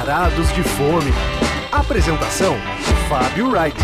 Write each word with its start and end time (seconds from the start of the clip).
Varados 0.00 0.50
de 0.54 0.62
Fome. 0.62 1.12
Apresentação: 1.70 2.56
Fábio 3.06 3.50
Wright 3.50 3.76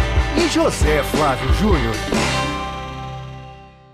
e 0.43 0.49
José 0.49 1.03
Flávio 1.03 1.53
Júnior. 1.53 1.95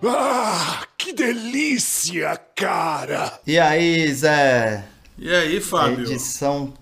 Ah, 0.07 0.83
que 0.97 1.13
delícia, 1.13 2.41
cara! 2.55 3.41
E 3.45 3.59
aí, 3.59 4.15
Zé? 4.15 4.85
E 5.19 5.35
aí, 5.35 5.61
Fábio? 5.61 6.05
Edição 6.05 6.73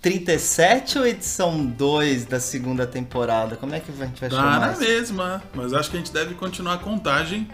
37 0.00 0.98
ou 0.98 1.06
edição 1.06 1.62
2 1.62 2.24
da 2.24 2.40
segunda 2.40 2.86
temporada? 2.86 3.56
Como 3.56 3.74
é 3.74 3.80
que 3.80 3.92
a 3.92 4.06
gente 4.06 4.18
vai 4.18 4.30
Tá 4.30 4.36
chamar 4.36 4.60
na 4.60 4.72
isso? 4.72 4.80
mesma, 4.80 5.42
mas 5.54 5.74
acho 5.74 5.90
que 5.90 5.96
a 5.98 6.00
gente 6.00 6.10
deve 6.12 6.32
continuar 6.36 6.74
a 6.76 6.78
contagem, 6.78 7.46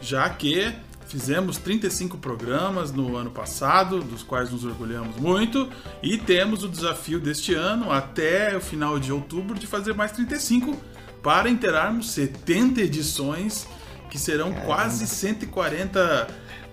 já 0.00 0.30
que 0.30 0.72
fizemos 1.08 1.56
35 1.56 2.18
programas 2.18 2.92
no 2.92 3.16
ano 3.16 3.30
passado, 3.30 4.00
dos 4.00 4.22
quais 4.22 4.50
nos 4.50 4.64
orgulhamos 4.64 5.16
muito, 5.16 5.68
e 6.02 6.18
temos 6.18 6.62
o 6.62 6.68
desafio 6.68 7.18
deste 7.18 7.54
ano, 7.54 7.90
até 7.90 8.56
o 8.56 8.60
final 8.60 8.98
de 8.98 9.10
outubro, 9.10 9.58
de 9.58 9.66
fazer 9.66 9.94
mais 9.94 10.12
35 10.12 10.76
para 11.22 11.48
inteirarmos 11.48 12.10
70 12.10 12.82
edições, 12.82 13.66
que 14.10 14.18
serão 14.18 14.52
quase 14.52 15.06
140 15.06 16.28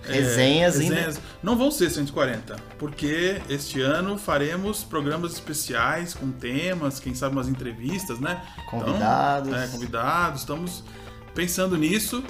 é, 0.07 0.11
Resenhas 0.11 0.79
ainda. 0.79 0.95
resenhas. 0.95 1.21
Não 1.41 1.57
vão 1.57 1.71
ser 1.71 1.89
140, 1.89 2.55
porque 2.77 3.41
este 3.49 3.81
ano 3.81 4.17
faremos 4.17 4.83
programas 4.83 5.33
especiais 5.33 6.13
com 6.13 6.31
temas, 6.31 6.99
quem 6.99 7.15
sabe 7.15 7.35
umas 7.35 7.47
entrevistas, 7.47 8.19
né? 8.19 8.41
Convidados. 8.69 9.49
Então, 9.49 9.61
é, 9.61 9.67
convidados. 9.67 10.41
Estamos 10.41 10.83
pensando 11.33 11.75
nisso 11.75 12.23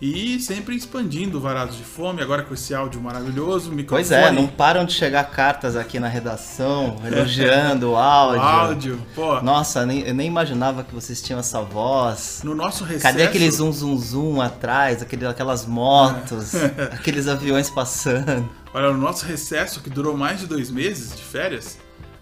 e 0.00 0.40
sempre 0.40 0.74
expandindo 0.74 1.36
o 1.36 1.40
Varados 1.40 1.76
de 1.76 1.82
Fome, 1.84 2.22
agora 2.22 2.42
com 2.42 2.54
esse 2.54 2.74
áudio 2.74 3.00
maravilhoso, 3.00 3.70
microfone, 3.70 3.88
Pois 4.08 4.10
é, 4.10 4.32
não 4.32 4.46
param 4.46 4.84
de 4.86 4.92
chegar 4.94 5.24
cartas 5.30 5.76
aqui 5.76 6.00
na 6.00 6.08
redação 6.08 6.96
elogiando 7.04 7.90
o 7.90 7.96
áudio. 7.96 8.40
áudio. 8.42 9.06
Pô, 9.14 9.40
Nossa, 9.42 9.84
nem- 9.84 10.00
eu 10.06 10.14
nem 10.14 10.26
imaginava 10.26 10.82
que 10.82 10.94
vocês 10.94 11.20
tinham 11.20 11.38
essa 11.40 11.60
voz. 11.60 12.40
no 12.44 12.54
nosso 12.54 12.82
recesso... 12.84 13.02
Cadê 13.02 13.24
aquele 13.24 13.50
zoom 13.50 13.70
zoom 13.72 13.98
zoom 13.98 14.40
atrás, 14.40 15.02
aquele, 15.02 15.26
aquelas 15.26 15.66
motos, 15.66 16.54
aqueles 16.92 17.28
aviões 17.28 17.68
passando? 17.68 18.48
Olha, 18.72 18.90
no 18.92 18.98
nosso 18.98 19.26
recesso, 19.26 19.80
que 19.80 19.90
durou 19.90 20.16
mais 20.16 20.40
de 20.40 20.46
dois 20.46 20.70
meses 20.70 21.14
de 21.14 21.22
férias, 21.22 21.76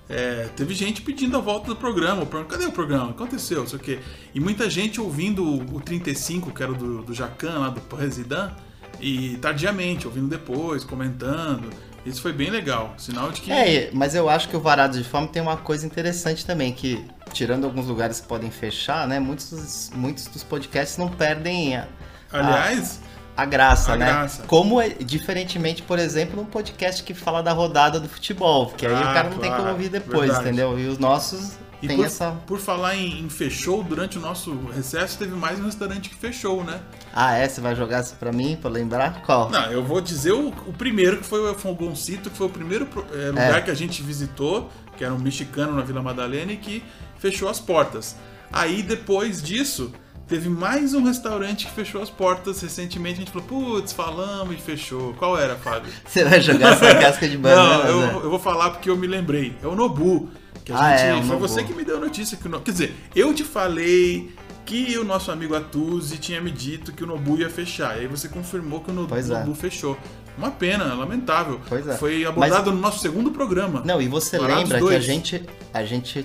é, 0.09 0.49
teve 0.57 0.75
gente 0.75 1.03
pedindo 1.03 1.37
a 1.37 1.41
volta 1.41 1.67
do 1.69 1.77
programa. 1.77 2.23
O 2.23 2.27
programa, 2.27 2.51
Cadê 2.57 2.67
o 2.67 2.73
programa? 2.73 3.11
Aconteceu, 3.11 3.61
não 3.61 3.67
sei 3.67 3.79
o 3.79 3.83
quê. 3.83 3.99
E 4.35 4.41
muita 4.41 4.69
gente 4.71 5.01
ouvindo 5.01 5.45
o, 5.45 5.77
o 5.77 5.81
35, 5.81 6.51
que 6.53 6.63
era 6.63 6.73
do, 6.73 7.03
do 7.03 7.15
Jacan, 7.15 7.59
lá 7.59 7.69
do 7.69 7.81
Presidente, 7.83 8.53
e 9.01 9.37
tardiamente, 9.37 10.07
ouvindo 10.07 10.29
depois, 10.29 10.83
comentando. 10.85 11.71
Isso 12.07 12.23
foi 12.23 12.33
bem 12.33 12.49
legal. 12.49 12.95
Sinal 12.97 13.31
de 13.31 13.41
que. 13.43 13.53
É, 13.53 13.91
mas 13.93 14.15
eu 14.15 14.29
acho 14.31 14.49
que 14.49 14.57
o 14.57 14.61
Varado 14.61 14.97
de 14.97 15.05
Fome 15.07 15.29
tem 15.29 15.43
uma 15.43 15.57
coisa 15.59 15.85
interessante 15.85 16.45
também, 16.47 16.73
que 16.73 17.05
tirando 17.33 17.65
alguns 17.65 17.87
lugares 17.87 18.19
que 18.21 18.27
podem 18.27 18.51
fechar, 18.51 19.07
né, 19.07 19.21
muitos, 19.21 19.51
dos- 19.51 19.91
muitos 19.95 20.27
dos 20.27 20.43
podcasts 20.43 20.97
não 20.97 21.09
perdem 21.09 21.77
a, 21.77 21.87
Aliás, 22.33 23.01
a 23.41 23.45
graça, 23.45 23.93
A 23.93 23.97
né? 23.97 24.07
graça. 24.07 24.43
Como, 24.47 24.81
é, 24.81 24.89
diferentemente, 24.89 25.83
por 25.83 25.99
exemplo, 25.99 26.41
um 26.41 26.45
podcast 26.45 27.03
que 27.03 27.15
fala 27.15 27.43
da 27.43 27.53
rodada 27.53 28.01
do 28.01 28.09
futebol, 28.09 28.67
porque 28.67 28.87
aí 28.87 28.93
o 28.93 28.97
Ah, 28.97 29.13
cara 29.15 29.31
não 29.31 29.39
tem 29.39 29.51
como 29.51 29.69
ouvir 29.69 29.89
depois, 29.89 30.23
verdade. 30.31 30.49
entendeu? 30.49 30.79
E 30.79 30.87
os 30.89 30.99
nossos 30.99 31.53
e 31.81 31.87
tem 31.87 31.97
por, 31.99 32.07
essa... 32.07 32.33
por 32.47 32.59
falar 32.59 32.97
em, 32.97 33.21
em 33.25 33.29
fechou, 33.29 33.85
durante 33.85 34.19
o 34.19 34.21
nosso 34.21 34.53
recesso 34.75 35.17
teve 35.17 35.37
mais 35.37 35.61
um 35.61 35.67
restaurante 35.67 36.09
que 36.11 36.17
fechou, 36.17 36.65
né? 36.65 36.81
Ah, 37.15 37.35
é? 37.37 37.49
Você 37.49 37.61
vai 37.61 37.77
jogar 37.77 38.01
isso 38.03 38.17
pra 38.17 38.33
mim, 38.33 38.59
pra 38.61 38.69
lembrar? 38.69 39.23
Qual? 39.23 39.49
Não, 39.49 39.71
eu 39.71 39.85
vou 39.85 40.01
dizer 40.01 40.33
o, 40.33 40.49
o 40.49 40.73
primeiro, 40.73 41.19
que 41.19 41.25
foi 41.25 41.49
o 41.49 41.55
Fongoncito, 41.55 42.31
que 42.31 42.37
foi 42.37 42.49
o 42.49 42.51
primeiro 42.51 42.87
pro- 42.87 43.07
é, 43.15 43.29
lugar 43.29 43.59
É. 43.59 43.61
que 43.61 43.71
a 43.71 43.75
gente 43.75 44.03
visitou, 44.03 44.69
que 44.97 45.05
era 45.05 45.15
um 45.15 45.19
mexicano 45.19 45.73
na 45.77 45.83
Vila 45.83 46.03
Madalena, 46.03 46.51
e 46.51 46.57
que 46.57 46.83
fechou 47.21 47.49
as 47.49 47.61
portas. 47.61 48.17
Aí, 48.53 48.83
depois 48.83 49.41
disso, 49.41 49.93
teve 50.29 50.49
mais 50.49 50.95
um 50.95 51.03
restaurante 51.03 51.67
que 51.67 51.73
fechou 51.73 52.03
as 52.03 52.11
portas 52.11 52.61
recentemente. 52.61 53.17
A 53.17 53.19
gente 53.25 53.31
falou, 53.33 53.47
putz, 53.49 53.93
falamos 53.93 54.55
e 54.55 54.59
fechou. 54.61 55.15
Qual 55.15 55.39
era, 55.39 55.57
Fábio? 55.57 55.91
Você 56.07 56.25
vai 56.25 56.41
jogar 56.41 56.73
essa 56.75 56.95
casca 57.01 57.29
de 57.29 57.37
banana, 57.39 57.85
Não, 57.85 57.91
eu, 57.91 58.01
Zé? 58.01 58.15
eu 58.27 58.31
vou 58.31 58.39
falar 58.39 58.71
porque 58.71 58.91
eu 58.91 58.97
me 58.97 59.07
lembrei. 59.07 59.57
É 59.63 59.67
o 59.67 59.75
Nobu. 59.75 60.29
Que 60.65 60.73
a 60.73 60.79
Ah, 60.79 60.97
gente, 60.97 61.09
é, 61.09 61.23
foi 61.23 61.37
Nobu. 61.37 61.49
você 61.49 61.65
que 61.65 61.73
me 61.73 61.85
deu 61.85 61.97
a 61.97 62.01
notícia 62.01 62.37
que 62.37 62.47
o 62.47 62.51
Nobu. 62.51 62.65
Quer 62.65 62.73
dizer, 62.73 62.95
eu 63.17 63.33
te 63.33 63.43
falei 63.45 64.31
que 64.67 64.99
o 64.99 65.05
nosso 65.05 65.31
amigo 65.33 65.55
Atuzzi 65.57 66.19
tinha 66.19 66.43
me 66.43 66.51
dito 66.51 66.93
que 66.93 67.03
o 67.03 67.07
Nobu 67.07 67.39
ia 67.39 67.49
fechar. 67.49 67.97
E 67.97 68.01
aí 68.01 68.07
você 68.07 68.29
confirmou 68.29 68.81
que 68.81 68.91
o 68.91 68.95
Nobu, 68.95 69.15
é. 69.17 69.23
Nobu 69.23 69.55
fechou. 69.55 69.97
Uma 70.37 70.51
pena, 70.51 70.93
lamentável. 70.95 71.59
Pois 71.69 71.87
é. 71.87 71.97
Foi 71.97 72.25
abordado 72.25 72.71
no 72.71 72.79
nosso 72.81 73.01
segundo 73.01 73.31
programa. 73.31 73.83
Não, 73.85 74.01
e 74.01 74.07
você 74.09 74.39
lembra 74.39 74.67
que 74.67 74.75
a 74.75 74.79
dois. 74.79 75.05
gente, 75.05 75.43
a 75.73 75.83
gente 75.85 76.25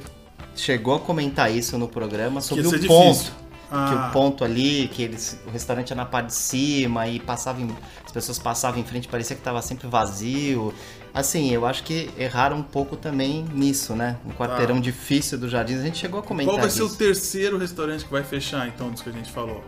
chegou 0.56 0.94
a 0.96 1.00
comentar 1.00 1.52
isso 1.52 1.78
no 1.80 1.88
programa 1.88 2.42
sobre 2.42 2.68
o 2.68 2.70
ponto. 2.70 2.80
difícil. 3.14 3.32
Que 3.74 3.96
Ah. 3.96 4.08
o 4.10 4.14
ponto 4.14 4.44
ali, 4.44 4.88
que 4.94 5.02
eles, 5.02 5.40
o 5.48 5.50
restaurante 5.50 5.92
era 5.92 6.02
na 6.04 6.06
parte 6.08 6.28
de 6.28 6.36
cima 6.36 7.08
e 7.08 7.20
passava 7.20 7.60
em- 7.60 7.76
as 8.06 8.12
pessoas 8.12 8.38
passavam 8.38 8.80
em 8.80 8.84
frente, 8.84 9.08
parecia 9.08 9.36
que 9.36 9.42
tava 9.42 9.62
sempre 9.64 9.88
vazio. 9.88 10.72
Assim, 11.14 11.52
eu 11.52 11.66
acho 11.66 11.84
que 11.84 12.10
erraram 12.18 12.58
um 12.58 12.64
pouco 12.64 12.96
também 12.96 13.46
nisso, 13.52 13.96
né? 13.96 14.18
Um 14.26 14.32
quarteirão 14.32 14.80
difícil 14.80 15.38
do 15.40 15.50
Jardins, 15.50 15.80
a 15.80 15.84
gente 15.84 15.98
chegou 15.98 16.20
a 16.20 16.24
comentar 16.24 16.54
Qual 16.54 16.62
vai 16.62 16.70
ser 16.70 16.84
o 16.84 16.90
terceiro 16.90 17.58
restaurante 17.58 18.06
que 18.06 18.12
vai 18.12 18.24
fechar, 18.24 18.68
então, 18.68 18.92
disso 18.92 19.04
que 19.04 19.10
a 19.10 19.14
gente 19.14 19.32
falou? 19.32 19.64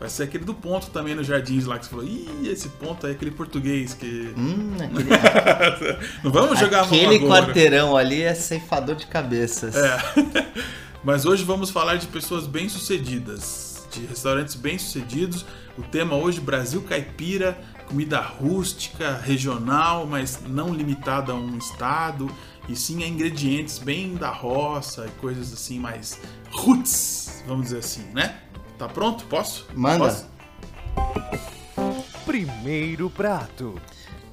Vai 0.00 0.08
ser 0.08 0.22
aquele 0.24 0.44
do 0.44 0.54
ponto 0.54 0.90
também 0.90 1.12
no 1.16 1.24
Jardins 1.24 1.64
lá 1.66 1.76
que 1.78 1.84
você 1.86 1.90
falou. 1.90 2.04
Ih, 2.06 2.48
esse 2.52 2.68
ponto 2.68 3.04
aí, 3.06 3.12
aquele 3.12 3.32
português 3.32 3.94
que. 3.94 4.32
Hum, 4.36 4.76
aquele, 4.82 5.98
Não 6.22 6.30
vamos 6.30 6.58
jogar 6.58 6.82
a 6.82 6.86
mão 6.86 6.94
aquele 6.94 7.18
quarteirão 7.26 7.96
ali 7.96 8.22
é 8.22 8.32
ceifador 8.34 8.94
de 8.94 9.06
cabeças. 9.06 9.74
É. 9.74 9.98
Mas 11.08 11.24
hoje 11.24 11.42
vamos 11.42 11.70
falar 11.70 11.96
de 11.96 12.06
pessoas 12.06 12.46
bem-sucedidas, 12.46 13.88
de 13.90 14.04
restaurantes 14.04 14.54
bem-sucedidos. 14.54 15.46
O 15.78 15.82
tema 15.82 16.14
hoje 16.14 16.38
Brasil 16.38 16.82
caipira, 16.82 17.58
comida 17.86 18.20
rústica, 18.20 19.14
regional, 19.14 20.06
mas 20.06 20.42
não 20.46 20.68
limitada 20.68 21.32
a 21.32 21.34
um 21.34 21.56
estado, 21.56 22.30
e 22.68 22.76
sim 22.76 23.02
a 23.02 23.08
ingredientes 23.08 23.78
bem 23.78 24.16
da 24.16 24.28
roça 24.28 25.06
e 25.06 25.10
coisas 25.18 25.50
assim 25.50 25.78
mais 25.80 26.20
roots, 26.50 27.42
vamos 27.46 27.68
dizer 27.68 27.78
assim, 27.78 28.02
né? 28.12 28.42
Tá 28.76 28.86
pronto? 28.86 29.24
Posso? 29.24 29.66
Manda. 29.74 30.04
Posso? 30.04 30.26
Primeiro 32.26 33.08
prato. 33.08 33.80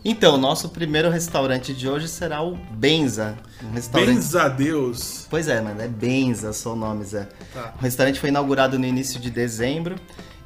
Então, 0.07 0.37
nosso 0.37 0.69
primeiro 0.69 1.09
restaurante 1.09 1.73
de 1.73 1.89
hoje 1.89 2.07
será 2.07 2.43
o 2.43 2.55
Benza. 2.55 3.35
Um 3.63 3.71
restaurante. 3.71 4.13
Benza 4.13 4.47
Deus. 4.47 5.25
Pois 5.29 5.47
é, 5.47 5.59
mano, 5.59 5.81
é 5.81 5.87
Benza, 5.87 6.53
só 6.53 6.73
o 6.73 6.75
nome, 6.75 7.03
Zé. 7.03 7.27
Tá. 7.51 7.73
O 7.79 7.81
restaurante 7.81 8.19
foi 8.19 8.29
inaugurado 8.29 8.77
no 8.77 8.85
início 8.85 9.19
de 9.19 9.31
dezembro 9.31 9.95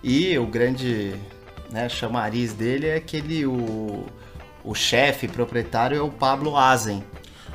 e 0.02 0.38
o 0.38 0.46
grande 0.47 1.14
né, 1.70 1.90
chamariz 1.90 2.53
dele 2.53 2.88
é 2.88 3.00
que 3.02 3.18
ele, 3.18 3.46
o, 3.46 4.06
o 4.64 4.74
chefe 4.74 5.28
proprietário 5.28 5.97
é 5.97 6.02
o 6.02 6.09
Pablo 6.09 6.56
Azen. 6.56 7.03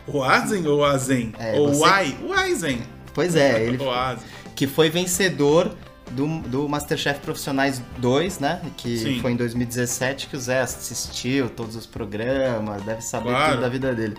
O 0.06 0.22
Azen 0.22 0.66
ou 0.66 0.84
Azen? 0.84 1.32
É, 1.38 1.58
ou 1.58 1.72
você- 1.72 1.84
Ai? 1.86 2.18
O 2.22 2.32
Aizen. 2.34 2.82
Pois 3.14 3.34
é, 3.34 3.64
ele 3.64 3.78
O 3.82 3.90
Azen. 3.90 4.22
que 4.54 4.66
foi 4.66 4.90
vencedor 4.90 5.74
do, 6.12 6.26
do 6.48 6.68
Masterchef 6.68 7.20
Profissionais 7.20 7.82
2, 7.98 8.38
né? 8.38 8.60
Que 8.76 8.96
Sim. 8.98 9.20
foi 9.20 9.32
em 9.32 9.36
2017 9.36 10.26
que 10.28 10.36
o 10.36 10.40
Zé 10.40 10.60
assistiu 10.60 11.48
todos 11.50 11.74
os 11.76 11.86
programas, 11.86 12.82
deve 12.82 13.00
saber 13.02 13.30
Claro. 13.30 13.52
tudo 13.52 13.60
da 13.62 13.68
vida 13.68 13.94
dele. 13.94 14.16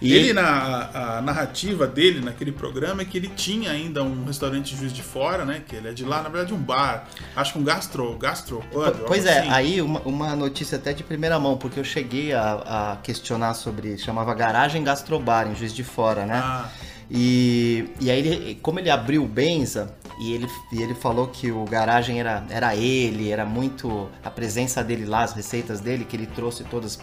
E 0.00 0.12
Ele, 0.14 0.32
na 0.32 1.16
a 1.18 1.20
narrativa 1.20 1.84
dele, 1.84 2.20
naquele 2.20 2.52
programa, 2.52 3.02
é 3.02 3.04
que 3.04 3.18
ele 3.18 3.26
tinha 3.34 3.72
ainda 3.72 4.00
um 4.04 4.24
restaurante 4.24 4.72
de 4.72 4.76
Juiz 4.80 4.92
de 4.92 5.02
Fora, 5.02 5.44
né? 5.44 5.60
Que 5.66 5.74
ele 5.74 5.88
é 5.88 5.92
de 5.92 6.04
lá, 6.04 6.22
na 6.22 6.28
verdade, 6.28 6.54
um 6.54 6.56
bar. 6.56 7.08
Acho 7.34 7.54
que 7.54 7.58
um 7.58 7.64
gastro, 7.64 8.16
gastro 8.16 8.62
pub, 8.70 8.94
Pois 9.08 9.26
é, 9.26 9.40
assim. 9.40 9.50
aí 9.50 9.82
uma, 9.82 9.98
uma 10.02 10.36
notícia 10.36 10.76
até 10.78 10.92
de 10.92 11.02
primeira 11.02 11.36
mão, 11.40 11.56
porque 11.56 11.80
eu 11.80 11.84
cheguei 11.84 12.32
a, 12.32 12.92
a 12.92 12.96
questionar 13.02 13.54
sobre, 13.54 13.98
chamava 13.98 14.32
Garagem 14.34 14.84
Gastrobar, 14.84 15.48
em 15.50 15.56
Juiz 15.56 15.74
de 15.74 15.82
Fora, 15.82 16.24
né? 16.24 16.40
Ah, 16.44 16.68
E, 17.10 17.88
e 18.00 18.08
aí, 18.10 18.18
ele, 18.20 18.54
como 18.62 18.78
ele 18.78 18.90
abriu 18.90 19.24
o 19.24 19.26
Benza, 19.26 19.96
e 20.20 20.32
ele, 20.32 20.48
e 20.72 20.82
ele 20.82 20.94
falou 20.94 21.26
que 21.28 21.50
o 21.52 21.64
Garagem 21.64 22.20
era, 22.20 22.44
era 22.50 22.74
ele, 22.76 23.30
era 23.30 23.44
muito 23.44 24.08
a 24.24 24.30
presença 24.30 24.82
dele 24.82 25.04
lá, 25.04 25.22
as 25.22 25.32
receitas 25.32 25.80
dele, 25.80 26.04
que 26.04 26.16
ele 26.16 26.26
trouxe 26.26 26.64
todas 26.64 26.98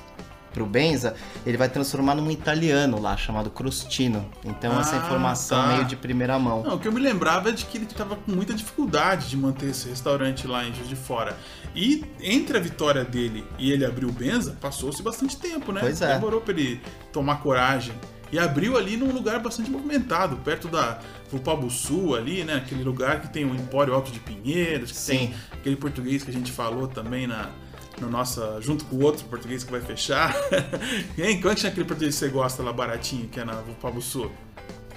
pro 0.53 0.65
Benza, 0.65 1.15
ele 1.45 1.57
vai 1.57 1.67
transformar 1.67 2.15
num 2.15 2.31
italiano 2.31 2.97
lá, 3.01 3.17
chamado 3.17 3.49
Crostino. 3.49 4.25
Então 4.45 4.79
essa 4.79 4.95
Ah, 4.95 4.99
informação 4.99 5.61
tá. 5.61 5.67
meio 5.73 5.83
de 5.85 5.97
primeira 5.97 6.39
mão. 6.39 6.63
não, 6.63 6.75
o 6.75 6.79
que 6.79 6.87
eu 6.87 6.93
me 6.93 7.01
lembrava 7.01 7.49
é 7.49 7.51
de 7.51 7.65
que 7.65 7.77
ele 7.77 7.83
estava 7.85 8.15
com 8.15 8.31
muita 8.31 8.53
dificuldade 8.53 9.29
de 9.29 9.35
manter 9.35 9.71
esse 9.71 9.89
restaurante 9.89 10.47
lá 10.47 10.63
em 10.63 10.73
Juiz 10.73 10.87
de 10.87 10.95
Fora. 10.95 11.35
E 11.75 12.05
entre 12.21 12.57
a 12.57 12.61
vitória 12.61 13.03
dele 13.03 13.45
e 13.59 13.69
ele 13.69 13.83
abrir 13.85 14.05
o 14.05 14.11
Benza, 14.13 14.55
passou-se 14.61 15.03
bastante 15.03 15.35
tempo, 15.35 15.73
né? 15.73 15.81
Pois 15.81 16.01
é. 16.01 16.13
Demorou 16.13 16.39
pra 16.39 16.53
ele 16.53 16.79
tomar 17.11 17.41
coragem. 17.41 17.93
E 18.35 18.39
abriu 18.39 18.75
ali 18.75 18.97
num 18.97 19.13
lugar 19.13 19.39
bastante 19.39 19.71
movimentado, 19.71 20.35
perto 20.35 20.67
da 20.67 20.99
Vupabuçu 21.31 22.15
ali, 22.15 22.43
né? 22.43 22.55
Aquele 22.55 22.83
lugar 22.83 23.21
que 23.21 23.31
tem 23.31 23.45
o 23.45 23.55
Empório 23.55 23.93
Alto 23.93 24.11
de 24.11 24.19
Pinheiros, 24.19 24.91
que 24.91 24.97
Sim. 24.97 25.17
tem 25.17 25.35
aquele 25.53 25.77
português 25.77 26.21
que 26.21 26.31
a 26.31 26.33
gente 26.33 26.51
falou 26.51 26.85
também 26.85 27.27
na, 27.27 27.49
no 27.97 28.09
nossa, 28.09 28.59
junto 28.59 28.83
com 28.83 28.97
o 28.97 29.03
outro 29.03 29.23
português 29.27 29.63
que 29.63 29.71
vai 29.71 29.79
fechar. 29.79 30.35
hein? 31.17 31.39
Quanto 31.39 31.65
é 31.65 31.69
aquele 31.69 31.85
português 31.85 32.13
que 32.13 32.19
você 32.19 32.27
gosta 32.27 32.61
lá 32.61 32.73
baratinho, 32.73 33.29
que 33.29 33.39
é 33.39 33.45
na 33.45 33.53
Pablo 33.81 34.01
Sul? 34.01 34.29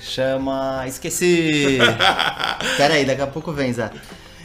Chama. 0.01 0.85
Esqueci! 0.89 1.79
Pera 2.77 2.95
aí, 2.95 3.05
daqui 3.05 3.23
a 3.23 3.27
pouco 3.29 3.53
vem, 3.53 3.73
Zé. 3.73 3.89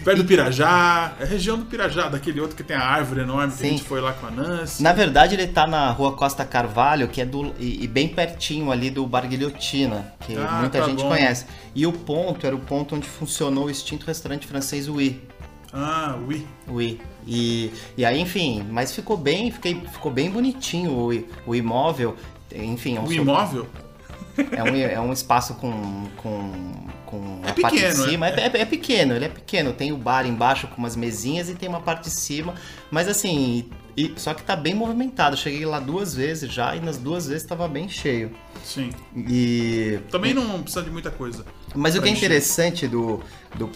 Perto 0.03 0.17
do 0.17 0.25
Pirajá, 0.25 1.13
é 1.19 1.25
região 1.25 1.57
do 1.57 1.65
Pirajá, 1.65 2.09
daquele 2.09 2.41
outro 2.41 2.55
que 2.55 2.63
tem 2.63 2.75
a 2.75 2.83
árvore 2.83 3.21
enorme 3.21 3.51
que 3.53 3.59
Sim. 3.59 3.67
a 3.67 3.69
gente 3.69 3.83
foi 3.83 4.01
lá 4.01 4.11
com 4.13 4.27
a 4.27 4.31
Nancy. 4.31 4.83
Na 4.83 4.91
verdade, 4.91 5.35
ele 5.35 5.47
tá 5.47 5.65
na 5.65 5.89
rua 5.91 6.13
Costa 6.13 6.43
Carvalho, 6.43 7.07
que 7.07 7.21
é 7.21 7.25
do. 7.25 7.53
e, 7.59 7.83
e 7.83 7.87
bem 7.87 8.07
pertinho 8.09 8.71
ali 8.71 8.89
do 8.89 9.05
Bar 9.07 9.27
Guilhotina, 9.27 10.13
que 10.19 10.35
Ah, 10.35 10.57
muita 10.59 10.79
tá 10.79 10.85
gente 10.85 11.01
bom. 11.03 11.09
conhece. 11.09 11.45
E 11.73 11.87
o 11.87 11.93
ponto 11.93 12.45
era 12.45 12.55
o 12.55 12.59
ponto 12.59 12.95
onde 12.95 13.07
funcionou 13.07 13.65
o 13.65 13.69
extinto 13.69 14.05
restaurante 14.05 14.45
francês 14.45 14.87
Oui. 14.89 15.21
Ah, 15.71 16.17
oui. 16.27 16.45
Oui. 16.67 17.01
E, 17.25 17.71
e 17.97 18.05
aí, 18.05 18.19
enfim, 18.19 18.63
mas 18.69 18.93
ficou 18.93 19.17
bem, 19.17 19.49
fiquei, 19.49 19.81
ficou 19.91 20.11
bem 20.11 20.29
bonitinho 20.29 20.91
o, 20.91 21.49
o 21.49 21.55
imóvel. 21.55 22.15
Enfim, 22.53 22.97
é 22.97 22.99
um, 22.99 23.05
O 23.05 23.13
imóvel? 23.13 23.67
é 24.51 24.63
um, 24.63 24.75
é 24.75 24.99
um 24.99 25.11
espaço 25.13 25.55
com, 25.55 26.05
com, 26.17 26.51
com 27.19 27.39
É 27.45 27.49
a 27.51 27.53
parte 27.53 27.75
de 27.75 27.81
pequeno, 27.81 28.09
cima. 28.09 28.27
é- 28.27 28.39
É, 28.39 28.57
é- 28.57 28.61
é 28.61 28.65
pequeno, 28.65 29.13
ele 29.15 29.25
é 29.25 29.29
pequeno. 29.29 29.73
Tem 29.73 29.91
o 29.91 29.97
bar 29.97 30.25
embaixo 30.25 30.67
com 30.67 30.77
umas 30.77 30.95
mesinhas 30.95 31.49
e 31.49 31.53
tem 31.55 31.69
uma 31.69 31.81
parte 31.81 32.05
de 32.05 32.09
cima. 32.11 32.55
Mas 32.91 33.07
assim, 33.07 33.69
e- 33.95 34.13
só 34.17 34.33
que 34.33 34.43
tá 34.43 34.55
bem 34.55 34.73
movimentado. 34.73 35.37
Cheguei 35.37 35.65
lá 35.65 35.79
duas 35.79 36.15
vezes 36.15 36.51
já 36.51 36.75
e 36.75 36.79
nas 36.79 36.97
duas 36.97 37.27
vezes 37.27 37.45
tava 37.45 37.67
bem 37.67 37.87
cheio. 37.87 38.31
Sim. 38.63 38.89
E. 39.15 39.99
Também 40.09 40.33
não 40.33 40.61
precisa 40.63 40.83
de 40.83 40.89
muita 40.89 41.11
coisa. 41.11 41.45
Mas 41.75 41.95
o 41.95 42.01
que 42.01 42.07
é 42.07 42.11
interessante 42.11 42.87
do, 42.87 43.19
do, 43.55 43.69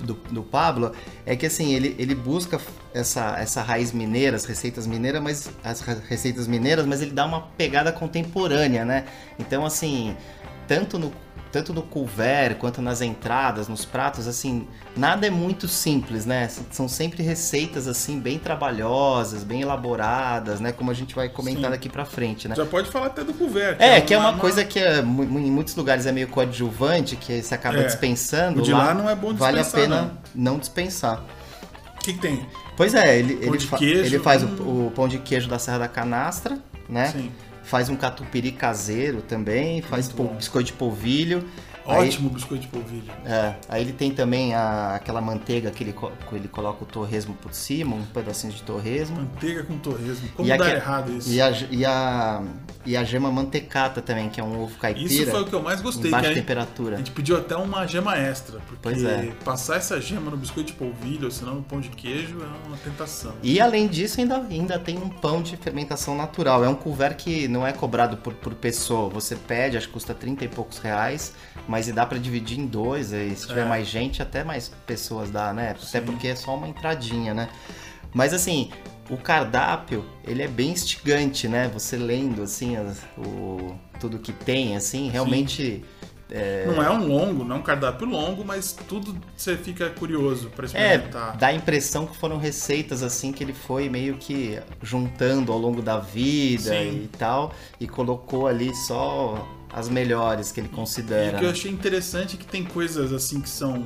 do, 0.00 0.14
do 0.14 0.42
Pablo 0.42 0.92
é 1.26 1.36
que 1.36 1.44
assim, 1.46 1.74
ele, 1.74 1.94
ele 1.98 2.14
busca 2.14 2.58
essa, 2.94 3.36
essa 3.38 3.62
raiz 3.62 3.92
mineira, 3.92 4.34
as 4.36 4.44
receitas 4.46 4.86
mineiras, 4.86 5.22
mas 5.22 5.50
as 5.62 5.80
re- 5.82 5.98
receitas 6.08 6.46
mineiras, 6.48 6.86
mas 6.86 7.02
ele 7.02 7.10
dá 7.12 7.26
uma 7.26 7.42
pegada 7.42 7.92
contemporânea, 7.92 8.84
né? 8.86 9.04
Então, 9.38 9.64
assim, 9.66 10.16
tanto 10.72 10.98
no, 10.98 11.12
tanto 11.50 11.74
no 11.74 11.82
couvert 11.82 12.56
quanto 12.56 12.80
nas 12.80 13.02
entradas, 13.02 13.68
nos 13.68 13.84
pratos, 13.84 14.26
assim, 14.26 14.66
nada 14.96 15.26
é 15.26 15.30
muito 15.30 15.68
simples, 15.68 16.24
né? 16.24 16.48
São 16.70 16.88
sempre 16.88 17.22
receitas 17.22 17.86
assim 17.86 18.18
bem 18.18 18.38
trabalhosas, 18.38 19.44
bem 19.44 19.60
elaboradas, 19.60 20.60
né? 20.60 20.72
Como 20.72 20.90
a 20.90 20.94
gente 20.94 21.14
vai 21.14 21.28
comentar 21.28 21.64
Sim. 21.64 21.70
daqui 21.70 21.88
pra 21.90 22.06
frente, 22.06 22.48
né? 22.48 22.54
Já 22.54 22.64
pode 22.64 22.90
falar 22.90 23.08
até 23.08 23.22
do 23.22 23.34
couvert. 23.34 23.76
É, 23.78 24.00
que 24.00 24.14
é 24.14 24.18
uma, 24.18 24.38
coisa 24.38 24.64
que 24.64 24.78
é, 24.78 25.00
em 25.00 25.02
muitos 25.50 25.76
lugares 25.76 26.06
é 26.06 26.12
meio 26.12 26.28
coadjuvante, 26.28 27.16
que 27.16 27.42
você 27.42 27.54
acaba 27.54 27.80
É. 27.80 27.84
dispensando. 27.84 28.60
O 28.60 28.62
de 28.62 28.72
lá 28.72 28.94
não 28.94 29.10
é 29.10 29.14
bom 29.14 29.34
Vale 29.34 29.58
a 29.58 29.62
dispensar, 29.62 29.88
pena 29.90 30.12
não, 30.34 30.58
dispensar. 30.58 31.22
O 31.96 31.98
que, 32.02 32.14
que 32.14 32.18
tem? 32.18 32.46
Pois 32.78 32.94
é, 32.94 33.18
ele, 33.18 33.34
Pão 33.36 33.48
ele, 33.48 33.58
de 33.58 33.66
fa- 33.66 33.76
queijo, 33.76 34.00
ele 34.02 34.18
faz 34.18 34.42
hum. 34.42 34.56
o, 34.58 34.86
o 34.86 34.90
pão 34.90 35.06
de 35.06 35.18
queijo 35.18 35.48
da 35.48 35.58
Serra 35.58 35.80
da 35.80 35.88
Canastra, 35.88 36.58
né? 36.88 37.08
Sim. 37.08 37.30
Faz 37.62 37.88
um 37.88 37.96
catupiry 37.96 38.52
caseiro 38.52 39.22
também, 39.22 39.82
faz 39.82 40.08
bom. 40.08 40.34
biscoito 40.34 40.66
de 40.66 40.72
polvilho. 40.72 41.44
Aí- 41.86 42.08
Ótimo 42.08 42.30
biscoito 42.30 42.62
de 42.62 42.68
polvilho. 42.68 43.12
é, 43.24 43.54
aí 43.68 43.82
ele 43.82 43.92
tem 43.92 44.12
também 44.12 44.54
a- 44.54 44.94
aquela 44.94 45.20
manteiga 45.20 45.70
que 45.70 45.82
ele, 45.82 45.94
ele 46.32 46.48
coloca 46.48 46.84
o 46.84 46.86
torresmo 46.86 47.34
por 47.34 47.52
cima, 47.52 47.96
um 47.96 48.04
pedacinho 48.04 48.52
de 48.52 48.62
torresmo. 48.62 49.16
Manteiga 49.16 49.64
com 49.64 49.76
torresmo. 49.78 50.28
Como 50.36 50.48
E 50.48 50.56
dá 50.56 50.70
errado 50.70 51.12
isso? 51.12 51.30
E 51.30 51.40
a, 51.40 51.50
e, 51.70 51.84
a, 51.84 52.42
e 52.86 52.96
a 52.96 53.02
gema 53.04 53.30
mantecata 53.32 54.00
também, 54.00 54.28
que 54.28 54.40
é 54.40 54.44
um 54.44 54.62
ovo 54.62 54.76
caipira. 54.78 55.06
Isso 55.06 55.26
foi 55.30 55.42
o 55.42 55.46
que 55.46 55.52
eu 55.54 55.62
mais 55.62 55.80
gostei. 55.80 56.08
Em 56.08 56.12
baixa 56.12 56.28
aí 56.28 56.34
temperatura. 56.34 56.94
A 56.94 56.98
gente 56.98 57.10
pediu 57.10 57.36
até 57.36 57.56
uma 57.56 57.86
gema 57.86 58.16
extra. 58.16 58.60
Porque 58.80 59.04
é. 59.04 59.32
passar 59.44 59.76
essa 59.76 60.00
gema 60.00 60.30
no 60.30 60.36
biscoito 60.36 60.72
de 60.72 60.78
polvilho, 60.78 61.24
ou 61.24 61.30
senão 61.30 61.56
no 61.56 61.62
pão 61.62 61.80
de 61.80 61.88
queijo, 61.88 62.38
é 62.42 62.66
uma 62.68 62.76
tentação. 62.76 63.32
E 63.42 63.60
além 63.60 63.88
disso, 63.88 64.20
ainda, 64.20 64.36
ainda 64.36 64.78
tem 64.78 64.98
um 64.98 65.08
pão 65.08 65.42
de 65.42 65.56
fermentação 65.56 66.16
natural. 66.16 66.64
É 66.64 66.68
um 66.68 66.74
couvert 66.74 67.16
que 67.16 67.48
não 67.48 67.66
é 67.66 67.72
cobrado 67.72 68.16
por, 68.16 68.34
por 68.34 68.54
pessoa. 68.54 69.08
Você 69.10 69.34
pede, 69.36 69.76
acho 69.76 69.86
que 69.88 69.92
custa 69.92 70.14
30 70.14 70.44
e 70.44 70.48
poucos 70.48 70.78
reais, 70.78 71.32
mas 71.72 71.88
e 71.88 71.92
dá 71.92 72.04
pra 72.04 72.18
dividir 72.18 72.60
em 72.60 72.66
dois. 72.66 73.12
E 73.12 73.34
se 73.34 73.46
tiver 73.48 73.62
É. 73.62 73.68
mais 73.68 73.88
gente, 73.88 74.20
até 74.20 74.44
mais 74.44 74.68
pessoas 74.86 75.30
dá, 75.30 75.54
né? 75.54 75.70
Até 75.70 76.00
Sim. 76.00 76.02
porque 76.02 76.28
é 76.28 76.36
só 76.36 76.54
uma 76.54 76.68
entradinha, 76.68 77.32
né? 77.32 77.48
Mas 78.12 78.34
assim, 78.34 78.70
o 79.08 79.16
cardápio, 79.16 80.04
ele 80.22 80.42
é 80.42 80.48
bem 80.48 80.72
instigante, 80.72 81.48
né? 81.48 81.70
Você 81.72 81.96
lendo, 81.96 82.42
assim, 82.42 82.76
as- 82.76 83.00
o, 83.16 83.74
tudo 83.98 84.18
que 84.18 84.32
tem, 84.34 84.76
assim, 84.76 85.08
realmente... 85.08 85.82
Não 86.66 86.82
é 86.82 86.90
um 86.90 87.06
longo, 87.06 87.44
não 87.44 87.56
é 87.56 87.58
um 87.58 87.62
cardápio 87.62 88.06
longo, 88.06 88.42
mas 88.42 88.72
tudo 88.88 89.14
você 89.36 89.54
fica 89.54 89.90
curioso 89.90 90.48
pra 90.48 90.64
É, 90.64 90.66
experimentar. 90.66 91.36
dá 91.36 91.48
a 91.48 91.52
impressão 91.52 92.06
que 92.06 92.16
foram 92.16 92.38
receitas 92.38 93.02
assim 93.02 93.32
que 93.32 93.44
ele 93.44 93.52
foi 93.52 93.90
meio 93.90 94.16
que 94.16 94.58
juntando 94.82 95.52
ao 95.52 95.58
longo 95.58 95.82
da 95.82 95.98
vida 95.98 96.70
Sim. 96.70 97.02
e 97.04 97.10
tal, 97.18 97.52
e 97.78 97.86
colocou 97.86 98.46
ali 98.46 98.74
só 98.74 99.46
as 99.72 99.88
melhores 99.88 100.52
que 100.52 100.60
ele 100.60 100.68
E 100.68 100.70
considera. 100.70 101.36
o 101.36 101.38
que 101.40 101.44
eu 101.44 101.48
né? 101.48 101.54
achei 101.54 101.70
interessante 101.70 102.36
é 102.36 102.38
que 102.38 102.46
tem 102.46 102.64
coisas 102.64 103.12
assim 103.12 103.40
que 103.40 103.48
são 103.48 103.82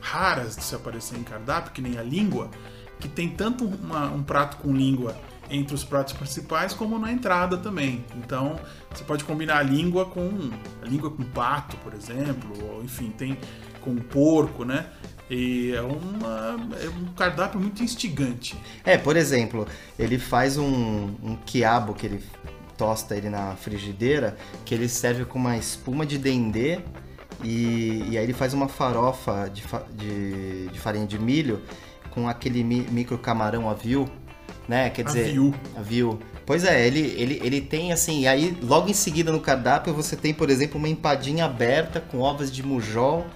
raras 0.00 0.56
de 0.56 0.64
se 0.64 0.74
aparecer 0.74 1.18
em 1.18 1.22
cardápio, 1.22 1.72
que 1.72 1.80
nem 1.80 1.98
a 1.98 2.02
língua, 2.02 2.50
que 2.98 3.08
tem 3.08 3.28
tanto 3.28 3.64
uma- 3.64 4.10
um 4.10 4.22
prato 4.22 4.58
com 4.58 4.74
língua 4.74 5.16
entre 5.50 5.74
os 5.74 5.82
pratos 5.82 6.12
principais 6.12 6.72
como 6.72 6.98
na 6.98 7.10
entrada 7.10 7.56
também. 7.56 8.04
Então 8.16 8.58
você 8.92 9.02
pode 9.02 9.24
combinar 9.24 9.58
a 9.58 9.62
língua 9.62 10.04
com 10.06 10.50
a 10.82 10.86
língua 10.86 11.10
com 11.10 11.22
pato, 11.24 11.76
por 11.78 11.92
exemplo, 11.94 12.50
ou 12.72 12.84
enfim, 12.84 13.10
tem 13.10 13.36
com 13.80 13.96
porco, 13.96 14.64
né? 14.64 14.86
E 15.28 15.72
é, 15.72 15.80
uma, 15.80 16.56
é 16.82 16.88
um 16.88 17.12
cardápio 17.14 17.58
muito 17.60 17.82
instigante. 17.82 18.56
É, 18.84 18.98
por 18.98 19.16
exemplo, 19.16 19.66
ele 19.98 20.18
faz 20.18 20.56
um, 20.56 21.14
um 21.22 21.36
quiabo 21.46 21.94
que 21.94 22.06
ele 22.06 22.22
tosta 22.80 23.14
ele 23.14 23.28
na 23.28 23.54
frigideira, 23.56 24.36
que 24.64 24.74
ele 24.74 24.88
serve 24.88 25.26
com 25.26 25.38
uma 25.38 25.54
espuma 25.58 26.06
de 26.06 26.16
dendê 26.16 26.78
e, 27.44 28.06
e 28.10 28.16
aí 28.18 28.24
ele 28.24 28.32
faz 28.32 28.54
uma 28.54 28.68
farofa 28.68 29.50
de, 29.52 29.62
de, 29.94 30.68
de 30.68 30.80
farinha 30.80 31.06
de 31.06 31.18
milho 31.18 31.60
com 32.10 32.26
aquele 32.26 32.64
mi- 32.64 32.86
micro 32.90 33.18
camarão 33.18 33.68
avil, 33.68 34.08
né? 34.66 34.88
Quer 34.88 35.04
dizer, 35.04 35.28
Aviu. 35.28 35.54
Viu? 35.82 36.18
Pois 36.46 36.64
é, 36.64 36.86
ele, 36.86 37.00
ele, 37.18 37.38
ele 37.44 37.60
tem 37.60 37.92
assim, 37.92 38.22
e 38.22 38.26
aí 38.28 38.56
logo 38.62 38.88
em 38.88 38.94
seguida 38.94 39.30
no 39.30 39.40
cardápio 39.40 39.92
você 39.92 40.16
tem, 40.16 40.32
por 40.32 40.48
exemplo, 40.48 40.78
uma 40.78 40.88
empadinha 40.88 41.44
aberta 41.44 42.00
com 42.00 42.18
ovas 42.20 42.50
de 42.50 42.62
mujol, 42.62 43.26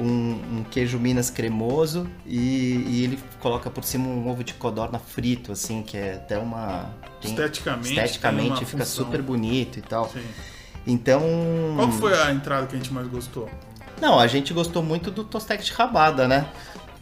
um, 0.00 0.58
um 0.58 0.64
queijo 0.70 0.98
minas 0.98 1.30
cremoso 1.30 2.06
e, 2.26 2.84
e 2.88 3.04
ele 3.04 3.18
coloca 3.40 3.70
por 3.70 3.84
cima 3.84 4.08
um 4.08 4.28
ovo 4.28 4.42
de 4.42 4.54
codorna 4.54 4.98
frito, 4.98 5.52
assim, 5.52 5.82
que 5.82 5.96
é 5.96 6.14
até 6.14 6.38
uma... 6.38 6.90
tem- 7.20 7.30
Esteticamente, 7.30 7.88
esteticamente 7.90 8.48
uma 8.48 8.56
fica 8.56 8.84
função. 8.84 9.04
super 9.04 9.22
bonito 9.22 9.78
e 9.78 9.82
tal. 9.82 10.08
Sim. 10.10 10.22
Então... 10.86 11.20
Qual 11.76 11.92
foi 11.92 12.18
a 12.18 12.32
entrada 12.32 12.66
que 12.66 12.74
a 12.74 12.78
gente 12.78 12.92
mais 12.92 13.06
gostou? 13.06 13.48
Não, 14.00 14.18
a 14.18 14.26
gente 14.26 14.54
gostou 14.54 14.82
muito 14.82 15.10
do 15.10 15.22
tostec 15.24 15.62
de 15.62 15.72
rabada, 15.72 16.26
né? 16.26 16.46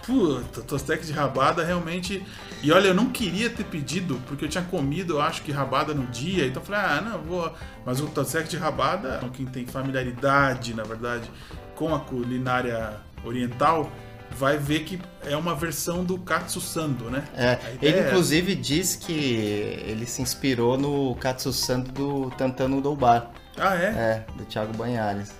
Puta, 0.04 0.62
tostec 0.62 1.06
de 1.06 1.12
rabada 1.12 1.64
realmente. 1.64 2.24
E 2.62 2.72
olha, 2.72 2.88
eu 2.88 2.94
não 2.94 3.06
queria 3.10 3.50
ter 3.50 3.64
pedido, 3.64 4.20
porque 4.26 4.44
eu 4.44 4.48
tinha 4.48 4.64
comido, 4.64 5.14
eu 5.14 5.20
acho 5.20 5.42
que 5.42 5.52
rabada 5.52 5.92
no 5.94 6.06
dia, 6.06 6.46
então 6.46 6.62
eu 6.62 6.66
falei, 6.66 6.80
ah, 6.80 7.00
não, 7.00 7.22
vou. 7.22 7.52
Mas 7.84 8.00
o 8.00 8.06
tostec 8.06 8.48
de 8.48 8.56
rabada, 8.56 9.16
então, 9.18 9.28
quem 9.28 9.46
tem 9.46 9.66
familiaridade, 9.66 10.74
na 10.74 10.82
verdade, 10.82 11.30
com 11.78 11.94
a 11.94 12.00
culinária 12.00 12.96
oriental, 13.24 13.88
vai 14.36 14.58
ver 14.58 14.80
que 14.80 15.00
é 15.24 15.36
uma 15.36 15.54
versão 15.54 16.02
do 16.04 16.18
katsu 16.18 16.60
sando, 16.60 17.08
né? 17.08 17.22
É, 17.36 17.56
ele 17.80 17.98
é 18.00 18.08
inclusive 18.08 18.56
diz 18.56 18.96
que 18.96 19.12
ele 19.12 20.04
se 20.04 20.20
inspirou 20.20 20.76
no 20.76 21.14
Katsu 21.14 21.52
Santo 21.52 21.92
do 21.92 22.30
Tantano 22.32 22.80
do 22.80 22.96
Bar, 22.96 23.30
essa. 23.56 23.68
Ah, 23.68 23.76
é? 23.76 23.86
é, 23.86 24.24
do 24.36 24.44
Thiago 24.44 24.76
Banhares. 24.76 25.30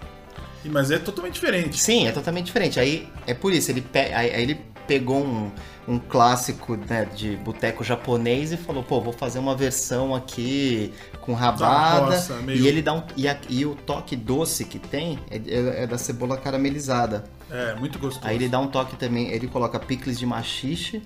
Mas 0.65 0.93
é 0.93 0.99
totalmente 0.99 1.35
diferente. 1.35 1.77
Sim, 1.79 2.07
é 2.07 2.13
totalmente 2.13 2.47
diferente. 2.47 2.79
Aí 2.79 3.09
é 3.27 3.35
por 3.35 3.53
isso, 3.53 3.71
ele, 3.73 3.81
pe- 3.81 4.13
aí 4.15 4.43
ele 4.43 4.61
pegou 4.87 5.25
um, 5.25 5.51
um 5.89 5.99
clássico 5.99 6.77
né, 6.77 7.07
de 7.07 7.35
boteco 7.37 7.83
japonês 7.83 8.53
e 8.53 8.57
falou, 8.59 8.83
pô, 8.83 9.01
vou 9.01 9.13
fazer 9.13 9.39
uma 9.39 9.57
versão 9.57 10.15
aqui 10.15 10.93
com 11.23 11.33
rabada. 11.33 12.15
roça, 12.15 12.35
meio- 12.43 12.63
E 12.63 12.69
ele 12.69 12.83
dá 12.83 12.93
um. 12.93 13.03
E, 13.17 13.27
a- 13.27 13.41
e 13.49 13.65
o 13.65 13.75
toque 13.75 14.15
doce 14.15 14.67
que 14.67 14.79
tem 14.79 15.19
é, 15.31 15.37
é- 15.39 15.83
é 15.85 15.87
da 15.87 15.97
cebola 15.97 16.37
caramelizada. 16.37 17.25
É, 17.51 17.75
muito 17.75 17.99
gostoso. 17.99 18.27
Aí 18.29 18.37
ele 18.37 18.49
dá 18.49 18.61
um 18.61 18.67
toque 18.69 18.97
também, 18.97 19.29
ele 19.31 19.49
coloca 19.49 19.81
picles 19.81 20.19
de 20.19 20.27
machixe, 20.27 21.03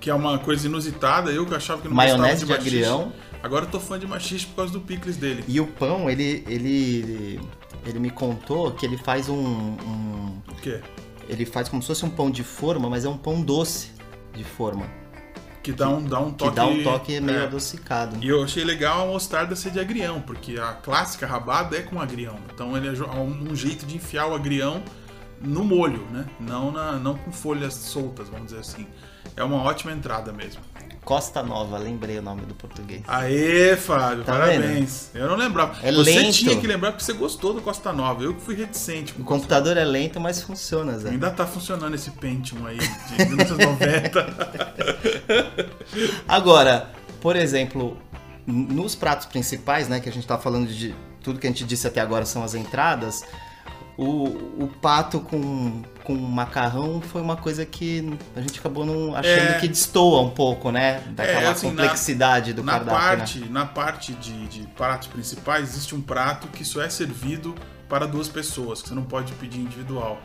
Que 0.00 0.10
é 0.10 0.14
uma 0.14 0.38
coisa 0.38 0.66
inusitada, 0.66 1.30
eu 1.30 1.44
que 1.46 1.54
achava 1.54 1.80
que 1.82 1.88
não 1.88 1.94
maionese 1.94 2.40
de, 2.40 2.46
gostava 2.46 2.62
de 2.70 2.76
machixe. 2.76 2.84
agrião. 2.92 3.12
Agora 3.42 3.64
eu 3.66 3.70
tô 3.70 3.78
fã 3.78 3.96
de 3.98 4.06
machixe 4.06 4.46
por 4.46 4.56
causa 4.56 4.72
do 4.72 4.80
picles 4.80 5.16
dele. 5.16 5.44
E 5.46 5.60
o 5.60 5.66
pão, 5.68 6.10
ele, 6.10 6.42
ele, 6.48 7.40
ele 7.86 7.98
me 8.00 8.10
contou 8.10 8.72
que 8.72 8.84
ele 8.84 8.96
faz 8.96 9.28
um, 9.28 9.36
um- 9.36 10.42
O 10.50 10.54
quê? 10.60 10.80
Ele 11.28 11.44
faz 11.44 11.68
como 11.68 11.80
se 11.82 11.88
fosse 11.88 12.04
um 12.04 12.10
pão 12.10 12.30
de 12.30 12.42
forma, 12.42 12.88
mas 12.90 13.04
é 13.04 13.08
um 13.08 13.16
pão 13.16 13.40
doce 13.42 13.90
de 14.38 14.44
forma. 14.44 14.86
Que 15.62 15.72
dá 15.72 15.88
um, 15.90 16.02
dá 16.04 16.18
um 16.20 16.30
Que 16.30 16.38
toque. 16.38 16.54
dá 16.56 16.66
um 16.66 16.82
toque 16.82 17.20
meio 17.20 17.40
é. 17.40 17.44
adocicado. 17.44 18.16
E 18.24 18.28
eu 18.28 18.42
achei 18.42 18.64
legal 18.64 19.02
a 19.02 19.12
mostarda 19.12 19.54
ser 19.54 19.70
de 19.70 19.78
agrião, 19.80 20.20
porque 20.22 20.58
a 20.58 20.72
clássica 20.72 21.26
rabada 21.26 21.76
é 21.76 21.82
com 21.82 22.00
agrião. 22.00 22.36
Então 22.54 22.74
ele 22.76 22.88
é 22.88 22.92
jo- 22.94 23.06
um 23.10 23.54
jeito 23.54 23.84
de 23.84 23.96
enfiar 23.96 24.28
o 24.28 24.34
agrião 24.34 24.82
no 25.42 25.62
molho, 25.64 26.06
né? 26.10 26.24
Não, 26.40 26.72
na, 26.72 26.92
não 26.92 27.16
com 27.18 27.30
folhas 27.30 27.74
soltas, 27.74 28.28
vamos 28.28 28.46
dizer 28.46 28.60
assim. 28.60 28.86
É 29.36 29.44
uma 29.44 29.56
ótima 29.62 29.92
entrada 29.92 30.32
mesmo. 30.32 30.62
Costa 31.08 31.42
Nova, 31.42 31.78
lembrei 31.78 32.18
o 32.18 32.22
nome 32.22 32.42
do 32.42 32.52
português. 32.52 33.00
Aê, 33.08 33.74
Fábio, 33.76 34.24
Tá 34.24 34.32
parabéns. 34.32 35.08
Eu 35.14 35.26
não 35.26 35.36
lembrava. 35.36 35.78
É 35.82 35.90
você 35.90 36.10
lento. 36.10 36.34
tinha 36.34 36.60
que 36.60 36.66
lembrar 36.66 36.92
porque 36.92 37.02
você 37.02 37.14
gostou 37.14 37.54
do 37.54 37.62
Costa 37.62 37.94
Nova. 37.94 38.22
Eu 38.22 38.34
que 38.34 38.42
fui 38.42 38.54
reticente. 38.54 39.14
O 39.18 39.24
computador 39.24 39.78
é 39.78 39.86
lento, 39.86 40.20
mas 40.20 40.42
funciona, 40.42 40.98
Zé. 40.98 41.08
Ainda 41.08 41.30
tá 41.30 41.46
funcionando 41.46 41.94
esse 41.94 42.10
Pentium 42.10 42.66
aí 42.66 42.76
de 42.76 43.24
1990. 43.24 44.26
Agora, 46.28 46.90
por 47.22 47.36
exemplo, 47.36 47.96
nos 48.46 48.94
pratos 48.94 49.24
principais, 49.24 49.88
né, 49.88 50.00
que 50.00 50.10
a 50.10 50.12
gente 50.12 50.26
tá 50.26 50.36
falando 50.36 50.68
de 50.68 50.94
tudo 51.22 51.40
que 51.40 51.46
a 51.46 51.50
gente 51.50 51.64
disse 51.64 51.86
até 51.86 52.02
agora 52.02 52.26
são 52.26 52.44
as 52.44 52.54
entradas, 52.54 53.24
o, 53.96 54.24
o 54.62 54.70
pato 54.82 55.20
com, 55.20 55.80
com 56.08 56.14
macarrão 56.16 57.02
foi 57.02 57.20
uma 57.20 57.36
coisa 57.36 57.66
que 57.66 58.18
a 58.34 58.40
gente 58.40 58.58
acabou 58.58 58.86
não 58.86 59.14
achando 59.14 59.50
É. 59.50 59.58
que 59.60 59.68
destoa 59.68 60.22
um 60.22 60.30
pouco, 60.30 60.72
né, 60.72 61.02
daquela 61.10 61.40
É, 61.42 61.46
assim, 61.48 61.66
na- 61.70 61.82
complexidade 61.82 62.54
do 62.54 62.64
na 62.64 62.72
cardápio, 62.72 62.98
parte, 63.18 63.38
né? 63.40 63.46
na 63.50 63.66
parte 63.66 64.14
de, 64.14 64.46
de 64.48 64.66
pratos 64.68 65.08
principais, 65.08 65.68
existe 65.68 65.94
um 65.94 66.00
prato 66.00 66.48
que 66.48 66.64
só 66.64 66.80
é 66.80 66.88
servido 66.88 67.54
para 67.90 68.06
duas 68.06 68.26
pessoas, 68.26 68.80
que 68.80 68.88
você 68.88 68.94
não 68.94 69.04
pode 69.04 69.32
pedir 69.34 69.58
individual. 69.60 70.18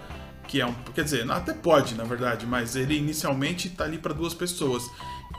Que 0.47 0.59
é 0.61 0.65
um. 0.65 0.73
Quer 0.93 1.03
dizer, 1.05 1.29
até 1.31 1.53
pode, 1.53 1.95
na 1.95 2.03
verdade, 2.03 2.45
mas 2.45 2.75
ele 2.75 2.97
inicialmente 2.97 3.69
tá 3.69 3.85
ali 3.85 3.97
para 3.97 4.13
duas 4.13 4.33
pessoas. 4.33 4.83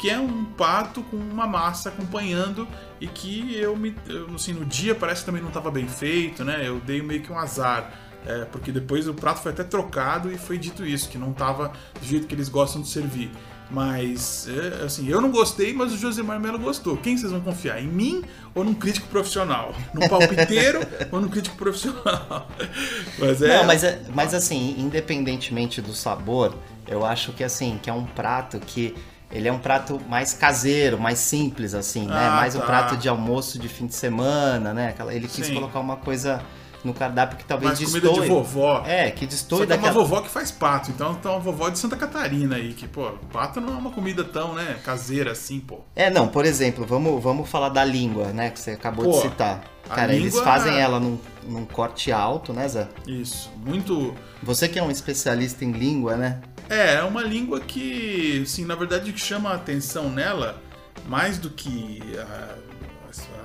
Que 0.00 0.08
é 0.10 0.18
um 0.18 0.44
pato 0.46 1.02
com 1.02 1.16
uma 1.16 1.46
massa 1.46 1.90
acompanhando 1.90 2.66
e 3.00 3.06
que 3.06 3.54
eu 3.54 3.76
me. 3.76 3.94
eu, 4.08 4.34
assim, 4.34 4.54
no 4.54 4.64
dia 4.64 4.94
parece 4.94 5.20
que 5.20 5.26
também 5.26 5.42
não 5.42 5.48
estava 5.48 5.70
bem 5.70 5.86
feito, 5.86 6.42
né? 6.42 6.62
Eu 6.66 6.80
dei 6.80 7.02
meio 7.02 7.20
que 7.22 7.30
um 7.30 7.38
azar. 7.38 7.92
É, 8.26 8.44
porque 8.46 8.72
depois 8.72 9.06
o 9.08 9.14
prato 9.14 9.40
foi 9.40 9.52
até 9.52 9.62
trocado 9.64 10.30
e 10.32 10.38
foi 10.38 10.58
dito 10.58 10.84
isso, 10.84 11.08
que 11.08 11.18
não 11.18 11.32
tava 11.32 11.72
do 12.00 12.06
jeito 12.06 12.26
que 12.26 12.34
eles 12.34 12.48
gostam 12.48 12.80
de 12.82 12.88
servir. 12.88 13.30
Mas, 13.70 14.46
é, 14.48 14.84
assim, 14.84 15.08
eu 15.08 15.20
não 15.20 15.30
gostei, 15.30 15.72
mas 15.72 15.92
o 15.92 15.96
Josemar 15.96 16.38
Melo 16.38 16.58
gostou. 16.58 16.96
Quem 16.96 17.16
vocês 17.16 17.32
vão 17.32 17.40
confiar? 17.40 17.82
Em 17.82 17.88
mim 17.88 18.22
ou 18.54 18.62
num 18.62 18.74
crítico 18.74 19.08
profissional? 19.08 19.74
Num 19.92 20.06
palpiteiro 20.06 20.80
ou 21.10 21.20
num 21.20 21.28
crítico 21.28 21.56
profissional? 21.56 22.46
Mas 23.18 23.42
é. 23.42 23.56
Não, 23.56 23.64
mas, 23.64 23.82
é- 23.82 24.02
mas 24.14 24.34
assim, 24.34 24.74
independentemente 24.78 25.80
do 25.80 25.94
sabor, 25.94 26.54
eu 26.86 27.04
acho 27.04 27.32
que 27.32 27.42
assim, 27.42 27.78
que 27.82 27.88
é 27.88 27.92
um 27.92 28.04
prato 28.04 28.60
que 28.60 28.94
ele 29.32 29.48
é 29.48 29.52
um 29.52 29.58
prato 29.58 30.00
mais 30.08 30.32
caseiro, 30.32 30.98
mais 30.98 31.18
simples, 31.18 31.74
assim, 31.74 32.06
né? 32.06 32.28
Ah, 32.28 32.36
Mais 32.36 32.54
um 32.54 32.60
tá. 32.60 32.66
prato 32.66 32.96
de 32.96 33.08
almoço 33.08 33.58
de 33.58 33.68
fim 33.68 33.86
de 33.86 33.94
semana, 33.94 34.72
né? 34.72 34.94
Ele 35.10 35.26
quis 35.26 35.46
Sim. 35.46 35.54
colocar 35.54 35.80
uma 35.80 35.96
coisa 35.96 36.40
no 36.84 36.92
cardápio 36.94 37.38
que 37.38 37.44
talvez 37.44 37.78
destoe. 37.78 38.00
comida 38.00 38.22
de 38.22 38.28
vovó. 38.28 38.82
É, 38.86 39.10
que 39.10 39.24
Só 39.24 39.30
destoe 39.30 39.66
que 39.66 39.72
é 39.72 39.76
uma 39.76 39.82
daquela... 39.82 40.04
vovó 40.04 40.20
que 40.20 40.28
faz 40.28 40.50
pato, 40.50 40.90
então 40.90 41.14
tá 41.14 41.30
uma 41.30 41.40
vovó 41.40 41.68
de 41.68 41.78
Santa 41.78 41.96
Catarina 41.96 42.56
aí, 42.56 42.74
que, 42.74 42.86
pô, 42.86 43.12
pato 43.32 43.60
não 43.60 43.74
é 43.74 43.76
uma 43.76 43.90
comida 43.90 44.22
tão, 44.22 44.54
né, 44.54 44.76
caseira 44.84 45.32
assim, 45.32 45.60
pô. 45.60 45.80
É, 45.96 46.10
não, 46.10 46.28
por 46.28 46.44
exemplo, 46.44 46.84
vamos, 46.86 47.22
vamos 47.22 47.48
falar 47.48 47.70
da 47.70 47.84
língua, 47.84 48.32
né? 48.32 48.50
Que 48.50 48.60
você 48.60 48.72
acabou 48.72 49.04
Pô, 49.04 49.10
de 49.12 49.22
citar. 49.22 49.64
Cara, 49.88 50.14
eles 50.14 50.38
fazem 50.40 50.78
ela 50.78 50.98
num, 50.98 51.18
num 51.46 51.64
corte 51.64 52.10
alto, 52.10 52.52
né, 52.52 52.66
Zé? 52.68 52.88
Isso, 53.06 53.50
muito... 53.64 54.14
Você 54.42 54.68
que 54.68 54.78
é 54.78 54.82
um 54.82 54.90
especialista 54.90 55.64
em 55.64 55.72
língua, 55.72 56.16
né? 56.16 56.40
É, 56.68 56.94
é 56.94 57.02
uma 57.02 57.22
língua 57.22 57.60
que, 57.60 58.42
assim, 58.42 58.64
na 58.64 58.74
verdade 58.74 59.12
que 59.12 59.20
chama 59.20 59.50
a 59.50 59.54
atenção 59.54 60.08
nela, 60.08 60.62
mais 61.06 61.38
do 61.38 61.50
que 61.50 62.00
a, 62.18 62.56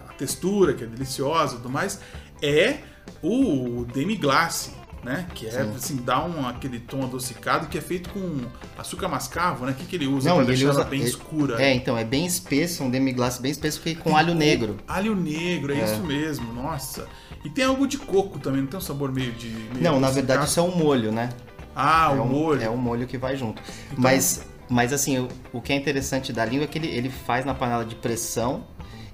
a 0.09 0.13
textura, 0.13 0.73
que 0.73 0.83
é 0.83 0.87
deliciosa 0.87 1.55
e 1.55 1.57
tudo 1.57 1.69
mais, 1.69 1.99
é 2.41 2.79
o 3.23 3.85
demi-glace, 3.93 4.71
né? 5.03 5.27
Que 5.33 5.47
é, 5.47 5.51
Sim. 5.51 5.71
assim, 5.75 5.95
dá 5.97 6.23
um, 6.25 6.47
aquele 6.47 6.79
tom 6.79 7.03
adocicado 7.03 7.67
que 7.67 7.77
é 7.77 7.81
feito 7.81 8.09
com 8.09 8.39
açúcar 8.77 9.07
mascavo, 9.07 9.65
né? 9.65 9.71
O 9.71 9.75
que, 9.75 9.85
que 9.85 9.95
ele 9.95 10.07
usa 10.07 10.29
Não, 10.29 10.35
pra 10.37 10.45
ele 10.45 10.53
deixar 10.55 10.71
usa- 10.71 10.81
ela 10.81 10.89
bem 10.89 10.99
ele- 11.01 11.09
escura? 11.09 11.61
É, 11.61 11.73
então, 11.73 11.97
é 11.97 12.03
bem 12.03 12.25
espesso, 12.25 12.83
um 12.83 12.89
demi-glace 12.89 13.41
bem 13.41 13.51
espesso 13.51 13.79
que 13.81 13.95
com 13.95 14.15
alho 14.17 14.33
negro. 14.35 14.77
Alho 14.87 15.15
negro, 15.15 15.73
é, 15.73 15.79
É. 15.79 15.83
isso 15.85 16.01
mesmo, 16.03 16.51
nossa. 16.53 17.07
E 17.45 17.49
tem 17.49 17.63
algo 17.65 17.87
de 17.87 17.97
coco 17.97 18.39
também, 18.39 18.61
não 18.61 18.67
tem 18.67 18.77
um 18.77 18.81
sabor 18.81 19.11
meio 19.11 19.31
de... 19.31 19.47
Meio 19.47 19.81
Não, 19.81 19.99
na 19.99 20.09
verdade 20.09 20.45
isso 20.45 20.59
é 20.59 20.63
um 20.63 20.75
molho, 20.75 21.11
né? 21.11 21.29
Ah, 21.75 22.09
é 22.11 22.19
o 22.19 22.23
um, 22.23 22.27
molho. 22.27 22.61
É 22.61 22.69
um 22.69 22.75
molho 22.75 23.07
que 23.07 23.17
vai 23.17 23.37
junto. 23.37 23.61
Então- 23.87 23.99
Mas, 24.03 24.45
mas 24.69 24.91
assim, 24.91 25.17
o, 25.19 25.29
o 25.53 25.61
que 25.61 25.71
é 25.71 25.75
interessante 25.77 26.33
da 26.33 26.43
língua 26.43 26.65
é 26.65 26.67
que 26.67 26.77
ele, 26.77 26.87
ele 26.87 27.09
faz 27.09 27.45
na 27.45 27.53
panela 27.53 27.85
de 27.85 27.95
pressão 27.95 28.65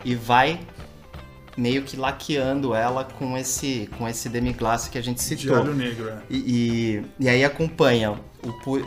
e 0.04 0.16
vai 0.16 0.60
meio 1.58 1.84
que 1.84 1.96
laqueando 1.96 2.74
ela 2.76 3.04
com 3.04 3.38
esse, 3.38 3.90
com 3.98 4.08
esse 4.08 4.28
demi-glace 4.30 4.90
que 4.90 4.98
a 4.98 5.02
gente 5.02 5.18
De 5.18 5.24
citou. 5.24 5.56
alho 5.58 5.74
negro, 5.74 6.10
é. 6.10 6.18
E, 6.30 6.38
e, 6.38 7.26
e 7.26 7.30
aí 7.30 7.44
acompanha 7.46 8.12
o 8.44 8.52
pu- 8.62 8.86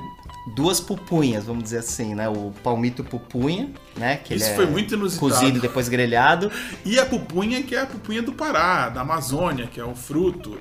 duas 0.54 0.80
pupunhas, 0.80 1.44
vamos 1.44 1.62
dizer 1.64 1.78
assim, 1.78 2.14
né? 2.14 2.28
O 2.28 2.52
palmito 2.62 3.02
pupunha, 3.04 3.70
né? 3.96 4.16
Que 4.16 4.34
Isso 4.34 4.44
ele 4.46 4.52
é 4.52 4.56
foi 4.56 4.66
muito 4.66 4.94
inusitado. 4.94 5.30
Cozido 5.32 5.58
e 5.58 5.60
depois 5.60 5.88
grelhado. 5.88 6.50
E 6.84 6.98
a 6.98 7.04
pupunha, 7.06 7.62
que 7.62 7.74
é 7.74 7.80
a 7.80 7.86
pupunha 7.86 8.22
do 8.22 8.32
Pará, 8.32 8.88
da 8.88 9.00
Amazônia, 9.02 9.66
que 9.66 9.78
é 9.80 9.84
um 9.84 9.94
fruto. 9.94 10.58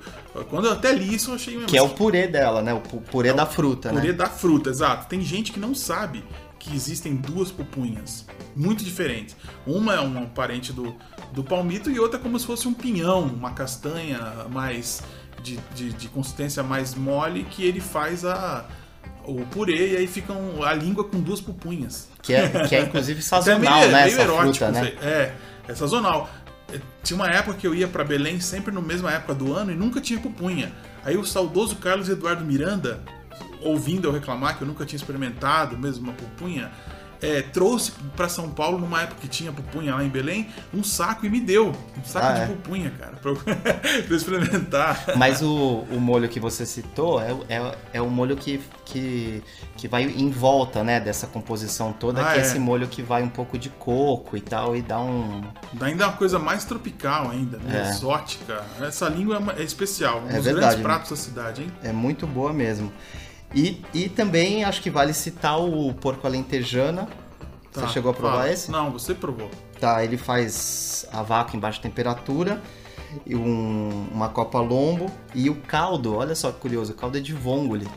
Quando 0.49 0.65
eu 0.65 0.73
até 0.73 0.91
li 0.93 1.13
isso, 1.15 1.31
eu 1.31 1.35
achei. 1.35 1.57
Que 1.65 1.77
é 1.77 1.81
o 1.81 1.89
purê 1.89 2.27
dela, 2.27 2.61
né? 2.61 2.73
O 2.73 2.79
pu- 2.81 3.01
purê 3.01 3.33
da 3.33 3.45
fruta, 3.45 3.89
purê 3.89 4.07
né? 4.07 4.13
da 4.13 4.27
fruta, 4.27 4.69
exato. 4.69 5.07
Tem 5.07 5.21
gente 5.21 5.51
que 5.51 5.59
não 5.59 5.73
sabe 5.75 6.23
que 6.67 6.75
existem 6.75 7.15
duas 7.15 7.51
pupunhas 7.51 8.25
muito 8.55 8.83
diferentes. 8.83 9.35
Uma 9.65 9.95
é 9.95 9.99
um 9.99 10.25
parente 10.27 10.73
do, 10.73 10.95
do 11.31 11.43
palmito 11.43 11.89
e 11.91 11.99
outra 11.99 12.19
é 12.19 12.21
como 12.21 12.37
se 12.39 12.45
fosse 12.45 12.67
um 12.67 12.73
pinhão, 12.73 13.23
uma 13.23 13.51
castanha 13.51 14.19
mais 14.51 15.01
de, 15.43 15.57
de, 15.75 15.93
de 15.93 16.07
consistência 16.09 16.63
mais 16.63 16.95
mole 16.95 17.43
que 17.49 17.63
ele 17.63 17.79
faz 17.79 18.25
a 18.25 18.65
o 19.25 19.45
purê 19.47 19.91
e 19.93 19.97
aí 19.97 20.07
fica 20.07 20.31
um- 20.31 20.63
a 20.63 20.73
língua 20.73 21.03
com 21.03 21.19
duas 21.19 21.41
pupunhas. 21.41 22.07
Que 22.21 22.33
é, 22.33 22.47
que 22.67 22.75
é 22.75 22.81
inclusive 22.83 23.19
Então 23.25 23.37
é 23.39 23.41
sazonal, 23.43 23.79
meio- 23.79 23.91
né? 23.91 24.05
meio 24.05 24.21
erótico, 24.21 24.65
fruta, 24.65 24.71
né? 24.71 24.93
É, 25.01 25.33
é 25.67 25.75
sazonal. 25.75 26.29
É, 26.73 26.79
Tinha 27.03 27.15
uma 27.17 27.29
época 27.29 27.57
que 27.57 27.67
eu 27.67 27.75
ia 27.75 27.87
pra 27.89 28.03
Belém 28.05 28.39
sempre 28.39 28.73
na 28.73 28.79
mesma 28.81 29.11
época 29.11 29.33
do 29.35 29.53
ano 29.53 29.71
e 29.71 29.75
nunca 29.75 29.99
tinha 29.99 30.17
pupunha. 30.19 30.71
Aí 31.03 31.17
o 31.17 31.25
saudoso 31.25 31.75
Carlos 31.75 32.07
Eduardo 32.09 32.43
Miranda, 32.45 33.01
ouvindo 33.61 34.07
eu 34.07 34.11
reclamar 34.11 34.57
que 34.57 34.63
eu 34.63 34.67
nunca 34.67 34.85
tinha 34.85 34.97
experimentado 34.97 35.77
mesmo 35.77 36.03
uma 36.05 36.13
pupunha, 36.13 36.71
é, 37.19 37.41
trouxe 37.41 37.93
pra 38.15 38.29
São 38.29 38.47
Paulo 38.51 38.77
numa 38.77 39.01
época 39.01 39.21
que 39.21 39.27
tinha 39.27 39.51
pupunha 39.51 39.95
lá 39.95 40.03
em 40.03 40.07
Belém, 40.07 40.49
um 40.71 40.83
saco 40.83 41.25
e 41.25 41.29
me 41.31 41.39
deu. 41.39 41.69
Um 41.97 42.03
saco 42.05 42.27
Ah, 42.27 42.33
de 42.33 42.41
é? 42.41 42.45
pupunha, 42.45 42.91
cara, 42.91 43.13
pra 43.15 43.31
eu, 43.31 43.35
pra 43.41 43.55
eu 44.07 44.15
experimentar. 44.15 45.03
Mas 45.15 45.41
o, 45.41 45.83
o 45.91 45.99
molho 45.99 46.29
que 46.29 46.39
você 46.39 46.63
citou 46.63 47.19
é, 47.19 47.33
o- 47.33 47.43
é, 47.49 47.75
é 47.93 48.01
o 48.03 48.07
molho 48.07 48.35
que, 48.37 48.61
que, 48.85 49.41
que 49.75 49.87
vai 49.87 50.03
em 50.03 50.29
volta, 50.29 50.83
né? 50.83 50.99
Dessa 50.99 51.25
composição 51.25 51.91
toda, 51.91 52.21
Ah, 52.21 52.33
que 52.33 52.37
é 52.37 52.41
é. 52.43 52.45
esse 52.45 52.59
molho 52.59 52.87
que 52.87 53.01
vai 53.01 53.23
um 53.23 53.29
pouco 53.29 53.57
de 53.57 53.69
coco 53.71 54.37
e 54.37 54.41
tal, 54.41 54.75
e 54.75 54.83
dá 54.83 54.99
um. 54.99 55.41
Ainda 55.81 56.03
é 56.03 56.07
uma 56.07 56.13
coisa 56.17 56.37
mais 56.37 56.65
tropical 56.65 57.31
ainda, 57.31 57.57
né? 57.57 57.83
É. 57.87 57.89
exótica. 57.89 58.63
Essa 58.79 59.09
língua 59.09 59.41
é, 59.57 59.61
é 59.61 59.63
especial, 59.63 60.21
um 60.21 60.29
É 60.29 60.33
dos 60.35 60.45
verdade, 60.45 60.53
grandes 60.59 60.77
né? 60.77 60.83
pratos 60.83 61.09
da 61.09 61.15
cidade, 61.15 61.63
hein? 61.63 61.71
É 61.81 61.91
muito 61.91 62.27
boa 62.27 62.53
mesmo. 62.53 62.93
E, 63.57 63.81
e 63.93 64.07
também 64.09 64.63
acho 64.63 64.81
que 64.81 64.89
vale 64.89 65.13
citar 65.13 65.59
o 65.59 65.91
porco 65.93 66.27
alentejana. 66.27 67.07
Tá, 67.73 67.81
você 67.81 67.93
chegou 67.93 68.11
a 68.11 68.13
provar 68.13 68.49
esse? 68.51 68.69
Não, 68.71 68.91
você 68.91 69.13
provou. 69.15 69.49
Tá, 69.79 70.03
ele 70.03 70.17
faz 70.17 71.07
a 71.11 71.21
vaca 71.23 71.55
em 71.55 71.59
baixa 71.59 71.81
temperatura, 71.81 72.61
e 73.25 73.35
um- 73.35 74.07
uma 74.11 74.29
copa 74.29 74.59
lombo 74.59 75.07
e 75.33 75.49
o 75.49 75.55
caldo, 75.55 76.15
olha 76.15 76.35
só 76.35 76.51
que 76.51 76.59
curioso, 76.59 76.91
o 76.91 76.95
caldo 76.95 77.17
é 77.17 77.21
de 77.21 77.33
vongole. 77.33 77.87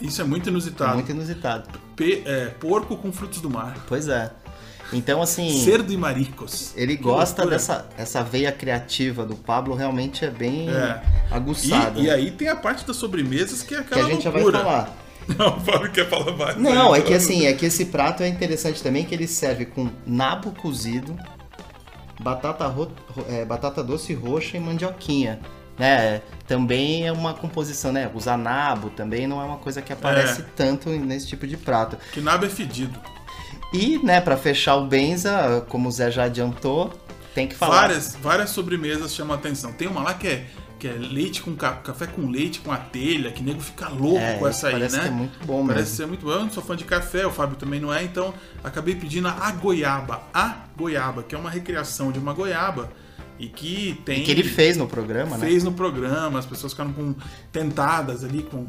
Isso 0.00 0.20
é 0.20 0.24
muito 0.24 0.48
inusitado. 0.48 0.94
Muito 0.94 1.10
inusitado. 1.10 1.68
Pe- 1.96 2.22
é, 2.26 2.46
porco 2.60 2.96
com 2.96 3.10
frutos 3.12 3.40
do 3.40 3.48
mar. 3.50 3.76
Pois 3.88 4.08
é. 4.08 4.30
Então, 4.92 5.20
assim. 5.20 5.62
Cerdo 5.64 5.92
e 5.92 5.96
maricos. 5.96 6.72
Ele 6.76 6.96
Que 6.96 7.02
gosta 7.02 7.42
loucura. 7.42 7.56
dessa 7.58 7.86
essa 7.98 8.22
veia 8.22 8.50
criativa 8.50 9.24
do 9.26 9.36
Pablo, 9.36 9.74
realmente 9.74 10.24
é 10.24 10.30
bem 10.30 10.70
É. 10.70 11.02
aguçada. 11.30 11.98
E, 12.00 12.04
e 12.04 12.10
aí 12.10 12.30
tem 12.30 12.48
a 12.48 12.56
parte 12.56 12.86
das 12.86 12.96
sobremesas 12.96 13.62
que 13.62 13.74
é 13.74 13.78
que 13.82 13.84
aquela 13.94 14.06
a 14.06 14.10
gente 14.10 14.24
já 14.24 14.30
vai 14.30 14.42
loucura. 14.42 14.64
falar. 14.64 14.96
Não, 15.38 15.58
o 15.58 15.60
Fábio 15.60 15.92
quer 15.92 16.08
falar 16.08 16.32
mais. 16.36 16.56
Não, 16.56 16.94
aí, 16.94 17.02
é 17.02 17.04
que 17.04 17.12
assim, 17.12 17.44
é 17.46 17.52
que 17.52 17.66
esse 17.66 17.84
prato 17.86 18.22
é 18.22 18.28
interessante 18.28 18.82
também 18.82 19.04
que 19.04 19.14
ele 19.14 19.26
serve 19.28 19.66
com 19.66 19.90
nabo 20.06 20.52
cozido, 20.52 21.14
batata, 22.20 22.66
ro- 22.66 22.90
é, 23.28 23.44
batata 23.44 23.82
doce 23.82 24.14
roxa 24.14 24.56
e 24.56 24.60
mandioquinha. 24.60 25.38
Né? 25.78 26.22
Também 26.46 27.06
é 27.06 27.12
uma 27.12 27.34
composição, 27.34 27.92
né? 27.92 28.10
Usar 28.12 28.36
nabo 28.36 28.90
também 28.90 29.26
não 29.28 29.40
é 29.40 29.44
uma 29.44 29.58
coisa 29.58 29.80
que 29.80 29.92
aparece 29.92 30.40
É. 30.40 30.44
tanto 30.56 30.88
nesse 30.90 31.28
tipo 31.28 31.46
de 31.46 31.56
prato. 31.56 31.96
Que 32.10 32.20
nabo 32.20 32.46
é 32.46 32.48
fedido. 32.48 32.98
E, 33.72 33.98
né, 33.98 34.20
para 34.20 34.36
fechar 34.36 34.76
o 34.76 34.86
Benza, 34.86 35.64
como 35.68 35.88
o 35.88 35.92
Zé 35.92 36.10
já 36.10 36.24
adiantou, 36.24 36.92
tem 37.34 37.46
que 37.46 37.54
falar. 37.54 37.82
Várias, 37.82 38.16
várias 38.16 38.50
sobremesas 38.50 39.14
chamam 39.14 39.34
a 39.34 39.38
atenção. 39.38 39.72
Tem 39.72 39.86
uma 39.86 40.02
lá 40.02 40.14
que 40.14 40.26
é, 40.26 40.46
que 40.78 40.88
é 40.88 40.92
leite 40.92 41.42
com 41.42 41.54
ca- 41.54 41.72
café 41.76 42.06
com 42.06 42.28
leite 42.30 42.60
com 42.60 42.72
a 42.72 42.78
telha, 42.78 43.30
que 43.30 43.42
nego 43.42 43.60
fica 43.60 43.88
louco 43.88 44.18
É, 44.18 44.34
com 44.34 44.46
essa 44.48 44.68
aí, 44.68 44.72
parece 44.72 44.96
né? 44.96 45.02
que 45.02 45.08
é 45.08 45.10
muito 45.12 45.46
bom 45.46 45.66
Parece 45.66 45.82
mesmo. 45.90 45.96
ser 45.96 46.06
muito 46.06 46.24
bom. 46.24 46.32
Eu 46.32 46.40
não 46.40 46.50
sou 46.50 46.62
fã 46.62 46.74
de 46.76 46.84
café, 46.84 47.26
o 47.26 47.30
Fábio 47.30 47.56
também 47.56 47.78
não 47.78 47.92
é, 47.92 48.02
então 48.02 48.32
acabei 48.64 48.94
pedindo 48.94 49.28
a 49.28 49.50
goiaba. 49.52 50.22
A 50.32 50.56
goiaba, 50.76 51.22
que 51.22 51.34
é 51.34 51.38
uma 51.38 51.50
recriação 51.50 52.10
de 52.10 52.18
uma 52.18 52.32
goiaba 52.32 52.90
e 53.38 53.46
que 53.48 54.00
tem. 54.04 54.24
Que 54.24 54.30
ele 54.32 54.42
fez 54.44 54.76
no 54.76 54.86
programa, 54.88 55.36
né? 55.36 55.46
fez 55.46 55.62
no 55.62 55.72
programa, 55.72 56.38
as 56.38 56.46
pessoas 56.46 56.72
ficaram 56.72 56.92
com, 56.92 57.14
tentadas 57.52 58.24
ali 58.24 58.42
com, 58.42 58.66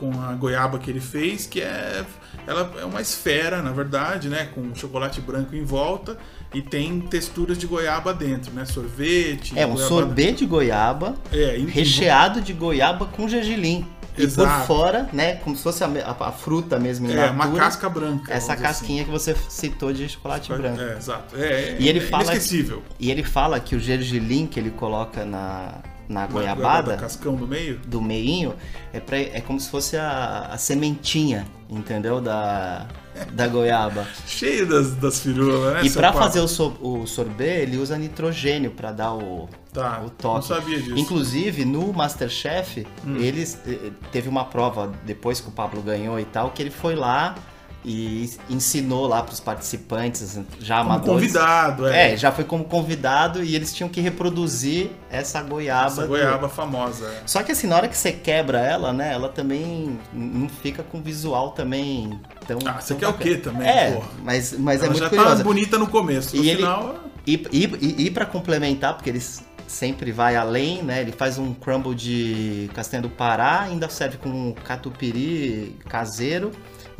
com 0.00 0.10
a 0.20 0.32
goiaba 0.32 0.78
que 0.78 0.90
ele 0.90 0.98
fez, 1.00 1.46
que 1.46 1.60
é 1.60 2.04
ela 2.46 2.72
é 2.80 2.84
uma 2.86 3.00
esfera, 3.02 3.60
na 3.62 3.70
verdade, 3.70 4.28
né, 4.30 4.48
com 4.54 4.74
chocolate 4.74 5.20
branco 5.20 5.54
em 5.54 5.62
volta 5.62 6.16
e 6.54 6.62
tem 6.62 6.98
texturas 7.00 7.58
de 7.58 7.66
goiaba 7.66 8.12
dentro, 8.14 8.50
né, 8.52 8.64
sorvete. 8.64 9.52
É 9.56 9.66
um 9.66 9.76
sorbet 9.76 10.32
de 10.38 10.46
goiaba 10.46 11.14
É, 11.30 11.58
e- 11.58 11.66
recheado 11.66 12.40
de 12.40 12.52
goiaba 12.54 13.04
com 13.06 13.28
gergelim. 13.28 13.86
E 14.18 14.22
por 14.26 14.42
Exato. 14.42 14.66
fora, 14.66 15.08
né, 15.12 15.36
como 15.36 15.56
se 15.56 15.62
fosse 15.62 15.84
a, 15.84 15.86
a- 15.86 16.28
a 16.28 16.32
fruta 16.32 16.78
mesmo 16.80 17.08
em 17.08 17.12
É, 17.16 17.26
uma 17.30 17.44
natura, 17.44 17.62
casca 17.64 17.88
branca. 17.88 18.32
essa 18.34 18.54
assim. 18.54 18.62
casquinha 18.62 19.04
que 19.04 19.10
você 19.10 19.34
citou 19.48 19.92
de 19.92 20.08
chocolate 20.08 20.52
branco. 20.52 20.80
É, 20.80 20.96
exato. 20.96 21.36
É, 21.36 21.76
E 21.78 21.88
ele 21.88 22.00
é 22.00 22.02
fala- 22.02 22.24
inesquecível. 22.24 22.82
E 22.98 23.10
ele 23.10 23.22
fala 23.22 23.60
que 23.60 23.76
o 23.76 23.78
gergelim 23.80 24.46
que 24.46 24.58
ele 24.58 24.70
coloca 24.70 25.24
na, 25.24 25.74
na 26.10 26.26
goiabada, 26.26 26.96
cascão 26.96 27.36
no 27.36 27.46
meio. 27.46 27.78
do 27.86 28.02
meinho, 28.02 28.54
é, 28.92 28.98
pra, 29.00 29.16
é 29.18 29.40
como 29.40 29.60
se 29.60 29.70
fosse 29.70 29.96
a, 29.96 30.48
a 30.52 30.58
sementinha, 30.58 31.46
entendeu? 31.68 32.20
Da, 32.20 32.86
da 33.32 33.46
goiaba. 33.46 34.04
Cheio 34.26 34.66
das, 34.66 34.96
das 34.96 35.20
firulas, 35.20 35.74
né? 35.74 35.80
E 35.84 35.88
Paulo? 36.12 36.18
fazer 36.18 36.40
o, 36.40 36.48
so- 36.48 36.76
o 36.80 37.06
sorbet, 37.06 37.62
ele 37.62 37.76
usa 37.76 37.96
nitrogênio 37.96 38.72
pra 38.72 38.90
dar 38.90 39.14
o, 39.14 39.48
Tá, 39.72 40.02
o 40.04 40.10
toque. 40.10 40.34
não 40.34 40.42
sabia 40.42 40.78
disso. 40.82 40.98
Inclusive, 40.98 41.64
no 41.64 41.92
Masterchef, 41.92 42.84
Hum. 43.06 43.16
eles 43.18 43.56
eh, 43.66 43.90
teve 44.10 44.28
uma 44.28 44.44
prova 44.44 44.92
depois 45.06 45.40
que 45.40 45.48
o 45.48 45.52
Pablo 45.52 45.80
ganhou 45.80 46.18
e 46.18 46.24
tal, 46.24 46.50
que 46.50 46.60
ele 46.60 46.70
foi 46.72 46.96
lá 46.96 47.36
e 47.84 48.30
ensinou 48.50 49.06
lá 49.06 49.22
pros 49.22 49.40
participantes 49.40 50.38
já 50.60 50.78
Como 50.78 50.90
amadores. 50.92 51.12
convidado, 51.32 51.86
é. 51.88 52.12
É, 52.12 52.16
já 52.16 52.30
foi 52.30 52.44
como 52.44 52.64
convidado 52.64 53.42
e 53.42 53.54
eles 53.56 53.72
tinham 53.72 53.88
que 53.88 54.00
reproduzir 54.00 54.90
essa 55.10 55.42
goiaba. 55.42 55.86
Essa 55.86 56.02
do- 56.02 56.08
goiaba 56.08 56.48
famosa. 56.48 57.06
é. 57.06 57.22
Só 57.26 57.42
que 57.42 57.52
assim, 57.52 57.66
na 57.66 57.76
hora 57.76 57.88
que 57.88 57.96
você 57.96 58.12
quebra 58.12 58.58
ela, 58.60 58.92
né, 58.92 59.12
ela 59.12 59.28
também 59.28 59.98
não 60.12 60.48
fica 60.48 60.82
com 60.82 61.00
visual 61.00 61.52
também 61.52 62.20
tão. 62.46 62.58
Ah, 62.66 62.80
você 62.80 62.88
tão 62.94 62.98
quer 62.98 63.08
o 63.08 63.12
bacana. 63.12 63.30
quê 63.30 63.36
também, 63.40 63.68
É, 63.68 63.92
porra? 63.92 64.08
mas, 64.22 64.52
mas 64.58 64.80
é 64.80 64.84
Ela 64.84 64.92
muito 64.92 65.02
já 65.04 65.08
curiosa. 65.08 65.36
tá 65.38 65.42
bonita 65.44 65.78
no 65.78 65.86
começo. 65.86 66.36
No 66.36 66.42
E 66.44 66.48
ele- 66.50 66.56
final, 66.58 66.94
E, 67.26 67.34
e, 67.52 67.64
e, 67.80 68.06
e 68.06 68.10
para 68.10 68.24
complementar, 68.26 68.94
porque 68.94 69.08
eles 69.10 69.42
sempre 69.66 70.10
vai 70.10 70.34
além, 70.36 70.82
né? 70.82 71.00
Ele 71.00 71.12
faz 71.12 71.38
um 71.38 71.54
crumble 71.54 71.94
de 71.94 72.68
castanha 72.74 73.02
do 73.02 73.08
Pará, 73.10 73.60
ainda 73.60 73.88
serve 73.88 74.16
com 74.16 74.52
catupiry 74.64 75.76
caseiro 75.88 76.50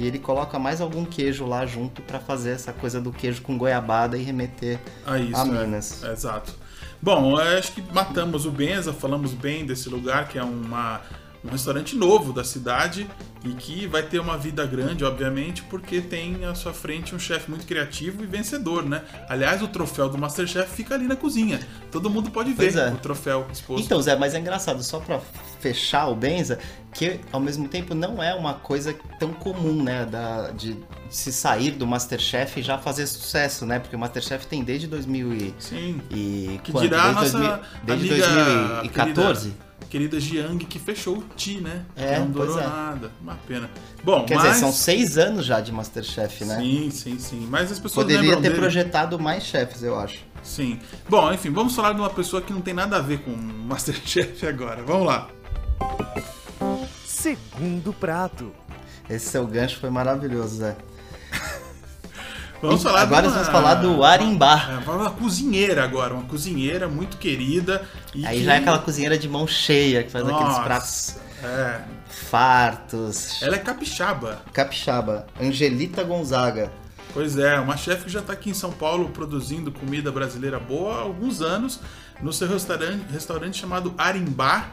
e 0.01 0.07
ele 0.07 0.19
coloca 0.19 0.59
mais 0.59 0.81
algum 0.81 1.05
queijo 1.05 1.45
lá 1.45 1.67
junto 1.67 2.01
para 2.01 2.19
fazer 2.19 2.53
essa 2.53 2.73
coisa 2.73 3.01
do 3.01 3.13
queijo 3.13 3.43
com 3.43 3.59
goiabada 3.59 4.17
e 4.17 4.23
remeter 4.23 4.81
a 5.07 5.19
isso. 5.19 5.37
a 5.37 5.47
é. 5.47 5.51
Minas. 5.51 6.03
Exato. 6.03 6.55
Bom, 7.03 7.37
acho 7.37 7.73
que 7.73 7.83
matamos 7.93 8.47
o 8.47 8.51
Benza, 8.51 8.95
falamos 8.95 9.33
bem 9.33 9.67
desse 9.67 9.91
lugar, 9.91 10.29
que 10.29 10.39
é 10.39 10.43
uma, 10.43 11.03
um 11.45 11.51
restaurante 11.51 11.95
novo 11.95 12.33
da 12.33 12.43
cidade 12.43 13.07
e 13.43 13.51
que 13.55 13.87
vai 13.87 14.03
ter 14.03 14.19
uma 14.19 14.37
vida 14.37 14.67
grande, 14.67 15.05
obviamente, 15.05 15.63
porque 15.63 16.01
tem 16.01 16.45
à 16.45 16.55
sua 16.55 16.73
frente 16.75 17.15
um 17.15 17.19
chefe 17.19 17.51
muito 17.51 17.67
criativo 17.67 18.23
e 18.23 18.27
vencedor, 18.27 18.85
né? 18.85 19.03
Aliás, 19.29 19.63
o 19.63 19.69
troféu 19.69 20.09
do 20.09 20.19
Masterchef 20.19 20.71
fica 20.71 20.95
ali 20.95 21.07
na 21.07 21.17
cozinha. 21.17 21.59
Todo 21.91 22.11
mundo 22.11 22.31
pode 22.31 22.53
ver 22.53 22.77
é. 22.77 22.91
o 22.91 22.97
troféu 22.99 23.47
exposto. 23.51 23.85
Então, 23.85 24.01
Zé, 24.01 24.15
mas 24.15 24.35
é 24.35 24.39
engraçado, 24.39 24.83
só 24.83 25.01
pra 25.01 25.21
fechar 25.59 26.09
o 26.09 26.15
Benza, 26.15 26.59
que 26.93 27.19
ao 27.33 27.41
mesmo 27.41 27.67
tempo 27.67 27.95
não 27.95 28.23
é 28.23 28.35
uma 28.35 28.55
coisa 28.55 28.95
tão 29.19 29.33
comum, 29.33 29.83
né? 29.83 30.05
Da, 30.05 30.51
de 30.51 30.77
se 31.09 31.33
sair 31.33 31.71
do 31.73 31.87
Masterchef 31.87 32.61
e 32.61 32.63
já 32.63 32.77
fazer 32.77 33.07
sucesso, 33.07 33.65
né? 33.65 33.79
Porque 33.79 33.97
o 33.97 33.99
Masterchef 33.99 34.47
tem 34.47 34.63
desde 34.63 34.87
2000 34.87 35.33
e, 35.33 35.55
Sim. 35.59 36.01
e 36.11 36.61
Que 36.63 36.73
quando? 36.73 36.85
dirá 36.85 37.05
a 37.05 37.13
desde 37.13 37.39
nossa 37.39 37.61
2000 37.85 38.09
desde 38.09 38.25
amiga 38.25 38.75
2014? 38.83 39.41
Querida, 39.51 39.70
querida 39.89 40.21
Jiang 40.21 40.65
que 40.65 40.79
fechou 40.79 41.19
o 41.19 41.25
Ti, 41.37 41.61
né? 41.61 41.85
É, 41.97 42.19
Não 42.19 42.31
durou 42.31 42.59
é. 42.59 42.67
nada. 42.67 43.11
Uma 43.21 43.37
pena. 43.47 43.71
Bom, 44.05 44.25
Quer 44.25 44.35
mas... 44.37 44.45
dizer, 44.49 44.61
são 44.61 44.73
seis 44.73 45.19
anos 45.19 45.45
já 45.47 45.61
de 45.61 45.73
Masterchef, 45.73 46.45
né? 46.45 46.57
Sim, 46.59 46.91
sim, 46.91 47.19
sim. 47.19 47.47
Mas 47.51 47.73
as 47.73 47.79
pessoas 47.79 48.07
Poderia 48.07 48.37
ter 48.37 48.43
dele. 48.43 48.55
projetado 48.57 49.19
mais 49.19 49.45
chefes, 49.45 49.83
eu 49.83 49.99
acho. 49.99 50.19
Sim. 50.43 50.79
Bom, 51.09 51.33
enfim, 51.33 51.51
vamos 51.51 51.75
falar 51.75 51.93
de 51.93 52.01
uma 52.01 52.11
pessoa 52.11 52.41
que 52.41 52.53
não 52.53 52.61
tem 52.61 52.73
nada 52.75 52.97
a 52.97 53.01
ver 53.01 53.19
com 53.21 53.31
Masterchef 53.67 54.47
agora. 54.47 54.83
Vamos 54.83 55.07
lá. 55.07 55.29
Segundo 57.05 57.93
prato. 57.93 58.53
Esse 59.09 59.27
seu 59.31 59.47
gancho 59.47 59.79
foi 59.79 59.91
maravilhoso, 59.91 60.57
Zé. 60.59 60.77
Vamos 62.63 62.83
falar 62.83 63.03
agora 63.03 63.27
uma... 63.27 63.33
vamos 63.35 63.49
falar 63.49 63.75
do 63.77 64.05
Arimbá. 64.05 64.83
É, 64.87 64.91
uma 64.91 65.11
cozinheira 65.11 65.83
agora, 65.83 66.13
uma 66.15 66.25
cozinheira 66.25 66.89
muito 66.89 67.17
querida. 67.17 67.83
E 68.15 68.27
Aí 68.27 68.39
que- 68.41 68.45
já 68.45 68.55
é 68.55 68.59
aquela 68.59 68.79
cozinheira 68.79 69.17
de 69.19 69.29
mão 69.29 69.47
cheia, 69.47 70.03
que 70.03 70.11
faz 70.11 70.25
aqueles 70.27 70.43
Nossa, 70.43 70.63
pratos 70.63 71.17
É. 71.43 71.81
fartos. 72.29 73.43
Ela 73.43 73.57
é 73.57 73.59
capixaba. 73.59 74.43
Capixaba, 74.53 75.27
Angelita 75.41 76.05
Gonzaga. 76.05 76.71
Pois 77.13 77.37
é, 77.39 77.59
uma 77.59 77.77
chefe 77.77 78.05
que 78.05 78.11
já 78.11 78.21
está 78.21 78.35
aqui 78.35 78.51
em 78.51 78.55
São 78.55 78.71
Paulo 78.71 79.09
produzindo 79.09 79.73
comida 79.73 80.13
brasileira 80.13 80.61
boa 80.61 80.95
há 80.97 81.01
alguns 81.01 81.41
anos 81.43 81.81
no 82.23 82.33
seu 82.33 82.47
restaurante, 82.47 83.05
restaurante 83.11 83.59
chamado 83.59 83.93
Arimbá, 83.99 84.69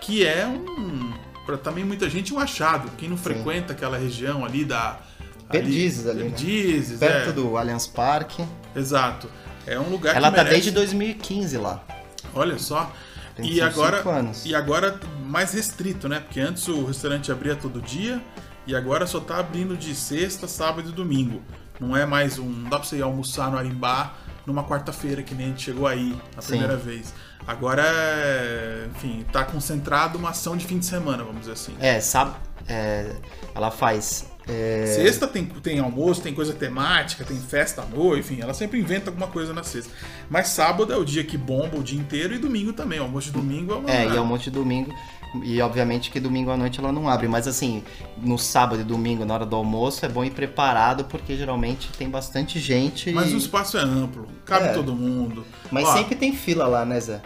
que 0.00 0.24
é 0.24 0.46
um, 0.46 1.12
para 1.44 1.58
também 1.58 1.84
muita 1.84 2.08
gente, 2.08 2.32
um 2.32 2.38
achado. 2.38 2.90
Quem 2.96 3.08
não 3.10 3.16
frequenta 3.18 3.72
aquela 3.72 3.98
região 3.98 4.44
ali 4.44 4.64
da. 4.64 4.98
Perdizes 5.50 6.06
ali, 6.06 6.24
né? 6.24 6.30
Perdizes, 6.30 6.98
Perto 6.98 7.30
é. 7.30 7.32
do 7.32 7.56
Allianz 7.56 7.86
Parque. 7.86 8.44
Exato. 8.74 9.30
É 9.66 9.78
um 9.78 9.88
lugar 9.88 10.14
Ela 10.16 10.30
que 10.30 10.36
tá 10.36 10.42
merece... 10.44 10.54
desde 10.62 10.70
2015 10.72 11.56
lá. 11.58 11.82
Olha 12.34 12.58
só. 12.58 12.92
Tem 13.34 13.52
E 13.52 13.60
agora, 13.60 14.08
anos. 14.08 14.46
e 14.46 14.54
agora 14.54 14.98
mais 15.24 15.52
restrito, 15.52 16.08
né? 16.08 16.20
Porque 16.20 16.40
antes 16.40 16.66
o 16.68 16.84
restaurante 16.84 17.30
abria 17.30 17.54
todo 17.54 17.80
dia 17.82 18.22
e 18.66 18.74
agora 18.74 19.06
só 19.06 19.20
tá 19.20 19.38
abrindo 19.38 19.76
de 19.76 19.94
sexta, 19.94 20.48
sábado 20.48 20.88
e 20.88 20.92
domingo. 20.92 21.42
Não 21.78 21.96
é 21.96 22.06
mais 22.06 22.38
um. 22.38 22.48
Não 22.48 22.70
dá 22.70 22.78
pra 22.78 22.88
você 22.88 22.96
ir 22.96 23.02
almoçar 23.02 23.50
no 23.50 23.58
Arimbá 23.58 24.14
numa 24.46 24.64
quarta-feira, 24.64 25.22
que 25.22 25.34
nem 25.34 25.46
a 25.46 25.48
gente 25.50 25.62
chegou 25.64 25.86
aí 25.86 26.16
a 26.36 26.40
Sim. 26.40 26.48
primeira 26.48 26.76
vez. 26.76 27.12
Agora. 27.46 27.84
Enfim, 28.94 29.24
tá 29.32 29.44
concentrado 29.44 30.18
uma 30.18 30.30
ação 30.30 30.56
de 30.56 30.66
fim 30.66 30.78
de 30.78 30.86
semana, 30.86 31.22
vamos 31.22 31.40
dizer 31.40 31.52
assim. 31.52 31.74
É, 31.78 32.00
sabe? 32.00 32.34
é, 32.68 33.14
ela 33.54 33.70
faz. 33.70 34.26
É, 34.48 34.86
Sexta 34.86 35.26
tem, 35.26 35.44
tem 35.44 35.78
almoço, 35.80 36.20
tem 36.22 36.32
coisa 36.32 36.52
temática, 36.52 37.24
tem 37.24 37.36
festa 37.36 37.82
à 37.82 37.86
noite, 37.86 38.20
enfim, 38.20 38.40
ela 38.40 38.54
sempre 38.54 38.78
inventa 38.78 39.10
alguma 39.10 39.26
coisa 39.26 39.52
na 39.52 39.62
sexta. 39.62 39.92
Mas 40.30 40.48
sábado 40.48 40.92
é 40.92 40.96
o 40.96 41.04
dia 41.04 41.24
que 41.24 41.36
bomba 41.36 41.76
o 41.78 41.82
dia 41.82 41.98
inteiro 41.98 42.34
e 42.34 42.38
domingo 42.38 42.72
também. 42.72 43.00
O 43.00 43.02
almoço 43.02 43.26
de 43.28 43.32
domingo 43.32 43.72
é 43.72 43.76
uma. 43.76 43.90
É, 43.90 44.06
e 44.08 44.16
é 44.16 44.20
um 44.20 44.26
monte 44.26 44.44
de 44.44 44.50
domingo. 44.50 44.94
E 45.42 45.60
obviamente 45.60 46.10
que 46.10 46.18
domingo 46.20 46.50
à 46.50 46.56
noite 46.56 46.78
ela 46.78 46.92
não 46.92 47.08
abre. 47.08 47.26
Mas 47.28 47.46
assim, 47.48 47.82
no 48.22 48.38
sábado 48.38 48.80
e 48.80 48.84
domingo, 48.84 49.24
na 49.24 49.34
hora 49.34 49.44
do 49.44 49.56
almoço, 49.56 50.06
é 50.06 50.08
bom 50.08 50.24
ir 50.24 50.30
preparado, 50.30 51.04
porque 51.04 51.36
geralmente 51.36 51.90
tem 51.98 52.08
bastante 52.08 52.58
gente. 52.60 53.10
Mas 53.12 53.32
e- 53.32 53.34
o 53.34 53.38
espaço 53.38 53.76
é 53.76 53.80
amplo, 53.82 54.26
cabe 54.44 54.68
É. 54.68 54.72
todo 54.72 54.94
mundo. 54.94 55.44
Mas 55.70 55.84
Ó, 55.88 55.92
sempre 55.94 56.14
tem 56.14 56.32
fila 56.34 56.66
lá, 56.66 56.84
né, 56.86 56.98
Zé? 57.00 57.20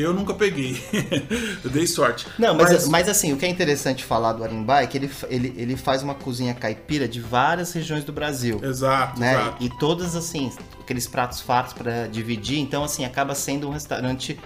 Eu 0.00 0.14
nunca 0.14 0.32
peguei. 0.32 0.80
eu 1.64 1.70
dei 1.70 1.86
sorte. 1.86 2.24
Não, 2.38 2.54
mas, 2.54 2.86
mas, 2.86 3.08
assim, 3.08 3.32
o 3.32 3.36
que 3.36 3.44
é 3.44 3.48
interessante 3.48 4.04
falar 4.04 4.32
do 4.32 4.44
Arimbá 4.44 4.82
é 4.82 4.86
que 4.86 4.96
ele, 4.96 5.10
ele, 5.28 5.54
ele 5.56 5.76
faz 5.76 6.04
uma 6.04 6.14
cozinha 6.14 6.54
caipira 6.54 7.08
de 7.08 7.20
várias 7.20 7.72
regiões 7.72 8.04
do 8.04 8.12
Brasil. 8.12 8.60
Exato, 8.62 9.18
né? 9.18 9.32
exato. 9.32 9.64
E 9.64 9.68
todas, 9.78 10.14
assim, 10.14 10.52
aqueles 10.80 11.08
pratos 11.08 11.40
fartos 11.40 11.72
pra 11.72 12.06
dividir. 12.06 12.60
Então, 12.60 12.84
assim, 12.84 13.04
acaba 13.04 13.34
sendo 13.34 13.68
um 13.68 13.72
restaurante 13.72 14.38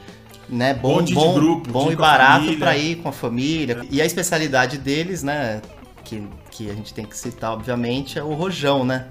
né, 0.48 0.72
bom, 0.72 1.02
Bom 1.02 1.34
grupo, 1.34 1.70
bom 1.70 1.92
e 1.92 1.96
barato 1.96 2.56
pra 2.56 2.76
ir 2.76 2.96
com 2.96 3.08
a 3.10 3.12
família. 3.12 3.86
E 3.90 4.00
a 4.00 4.06
especialidade 4.06 4.78
deles, 4.78 5.22
né, 5.22 5.60
que, 6.02 6.26
que 6.50 6.70
a 6.70 6.74
gente 6.74 6.94
tem 6.94 7.04
que 7.04 7.16
citar, 7.16 7.52
obviamente, 7.52 8.18
é 8.18 8.22
o 8.22 8.32
rojão, 8.32 8.84
né? 8.84 9.06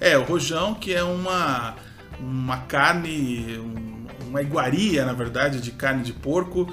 É, 0.00 0.16
o 0.16 0.24
rojão, 0.24 0.74
que 0.74 0.94
é 0.94 1.02
uma, 1.02 1.74
uma 2.18 2.58
carne, 2.58 3.58
um- 3.58 3.95
uma 4.26 4.42
iguaria, 4.42 5.04
na 5.04 5.12
verdade, 5.12 5.60
de 5.60 5.70
carne 5.70 6.02
de 6.02 6.12
porco, 6.12 6.68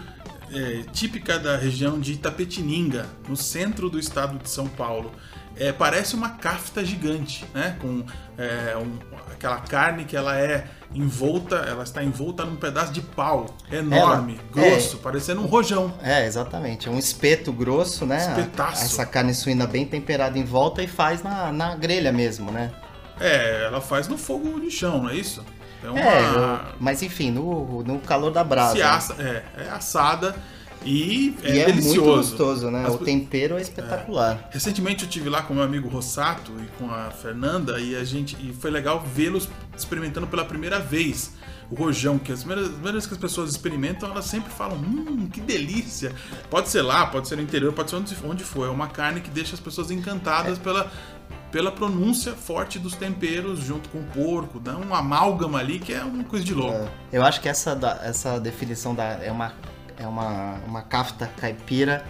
é, 0.52 0.84
típica 0.92 1.40
da 1.40 1.58
região 1.58 2.00
de 2.00 2.14
Itapetininga, 2.14 3.06
no 3.28 3.36
centro 3.36 3.90
do 3.90 4.00
estado 4.00 4.38
de 4.38 4.50
São 4.50 4.68
Paulo. 4.68 5.12
É, 5.56 5.72
parece 5.72 6.16
uma 6.16 6.30
cafta 6.30 6.84
gigante, 6.84 7.46
né? 7.54 7.78
Com 7.80 8.04
é, 8.40 8.76
um- 8.76 8.98
aquela 9.32 9.58
carne 9.60 10.04
que 10.04 10.18
ela 10.18 10.36
é 10.36 10.66
envolta, 10.96 11.58
ela 11.58 11.84
está 11.84 12.04
envolta 12.04 12.44
num 12.44 12.56
pedaço 12.56 12.92
de 12.92 13.02
pau 13.02 13.56
enorme, 13.72 14.40
Ela- 14.56 14.70
grosso, 14.70 14.98
parecendo 14.98 15.42
um 15.42 15.46
rojão. 15.46 15.94
É, 16.02 16.26
exatamente. 16.26 16.88
É 16.88 16.92
um 16.92 16.98
espeto 16.98 17.52
grosso, 17.54 18.04
né? 18.04 18.18
Espetaço. 18.18 18.84
Essa 18.84 19.06
carne 19.06 19.34
suína 19.36 19.68
bem 19.68 19.86
temperada 19.86 20.38
em 20.40 20.44
volta 20.44 20.82
e 20.82 20.88
faz 20.88 21.22
na, 21.22 21.52
na 21.52 21.76
grelha 21.76 22.12
mesmo, 22.12 22.52
né? 22.52 22.72
É, 23.20 23.66
ela 23.66 23.80
faz 23.80 24.08
no 24.08 24.18
fogo 24.18 24.60
de 24.60 24.72
chão, 24.72 25.04
não 25.04 25.10
é 25.10 25.16
isso? 25.16 25.44
É 25.84 25.90
uma. 25.90 26.00
É, 26.00 26.76
mas 26.80 27.02
enfim, 27.04 27.32
no, 27.32 27.84
no 27.84 28.00
calor 28.00 28.32
da 28.32 28.44
brasa. 28.44 28.76
se 28.76 28.82
assa, 28.82 29.14
é, 29.20 29.44
é 29.58 29.70
assada 29.70 30.36
E 30.86 31.36
é 31.44 31.56
e 31.56 31.60
é 31.60 31.66
delicioso. 31.66 32.02
muito 32.02 32.16
gostoso, 32.18 32.72
né? 32.72 32.86
As 32.88 32.96
O 32.96 32.98
pe- 33.00 33.06
tempero 33.06 33.58
é 33.58 33.62
espetacular. 33.62 34.50
Recentemente 34.52 35.04
eu 35.06 35.10
tive 35.10 35.30
lá 35.30 35.42
com 35.42 35.54
meu 35.54 35.64
amigo 35.64 35.88
Rossato 35.90 36.52
e 36.62 36.66
com 36.78 36.90
a 36.92 37.10
Fernanda 37.12 37.80
e 37.80 37.96
a 37.96 38.04
gente 38.04 38.36
e 38.40 38.54
foi 38.54 38.70
legal 38.72 39.00
vê-los 39.02 39.48
experimentando 39.78 40.28
pela 40.28 40.44
primeira 40.46 40.80
vez 40.80 41.32
o 41.72 41.76
rojão, 41.76 42.20
que 42.20 42.32
as 42.32 42.40
primeiras, 42.40 42.66
as 42.66 42.72
primeiras 42.74 42.94
vezes 42.96 43.08
que 43.08 43.14
as 43.16 43.20
pessoas 43.20 43.50
experimentam, 43.50 44.12
elas 44.12 44.26
sempre 44.26 44.52
falam, 44.52 44.78
hum, 44.78 45.28
que 45.32 45.40
delícia. 45.42 46.12
Pode 46.50 46.70
ser 46.70 46.82
lá, 46.84 47.08
pode 47.08 47.28
ser 47.28 47.38
no 47.38 47.42
interior, 47.42 47.72
pode 47.74 47.90
ser 47.90 47.96
onde, 47.96 48.16
onde 48.26 48.44
for. 48.44 48.68
É 48.68 48.70
uma 48.70 48.88
carne 48.88 49.22
que 49.22 49.30
deixa 49.30 49.56
as 49.56 49.60
pessoas 49.62 49.90
encantadas 49.90 50.60
pela, 50.60 50.92
pela 51.54 51.72
pronúncia 51.72 52.34
forte 52.34 52.78
dos 52.80 52.96
temperos 52.96 53.60
junto 53.64 53.88
com 53.90 54.00
o 54.00 54.04
porco. 54.06 54.60
Dá 54.60 54.76
um 54.76 54.94
amálgama 54.94 55.60
ali 55.60 55.80
que 55.80 55.94
é 55.94 56.04
uma 56.04 56.24
coisa 56.26 56.44
de 56.44 56.54
louco. 56.54 56.76
É. 56.78 56.90
Eu 57.18 57.24
acho 57.24 57.40
que 57.40 57.48
essa, 57.48 57.78
essa 58.04 58.40
definição 58.40 58.94
da, 58.94 59.04
é 59.24 59.32
uma 59.32 59.54
é 59.96 60.08
uma, 60.08 60.56
uma 60.68 60.82
kafta 60.82 61.30
caipira 61.40 62.04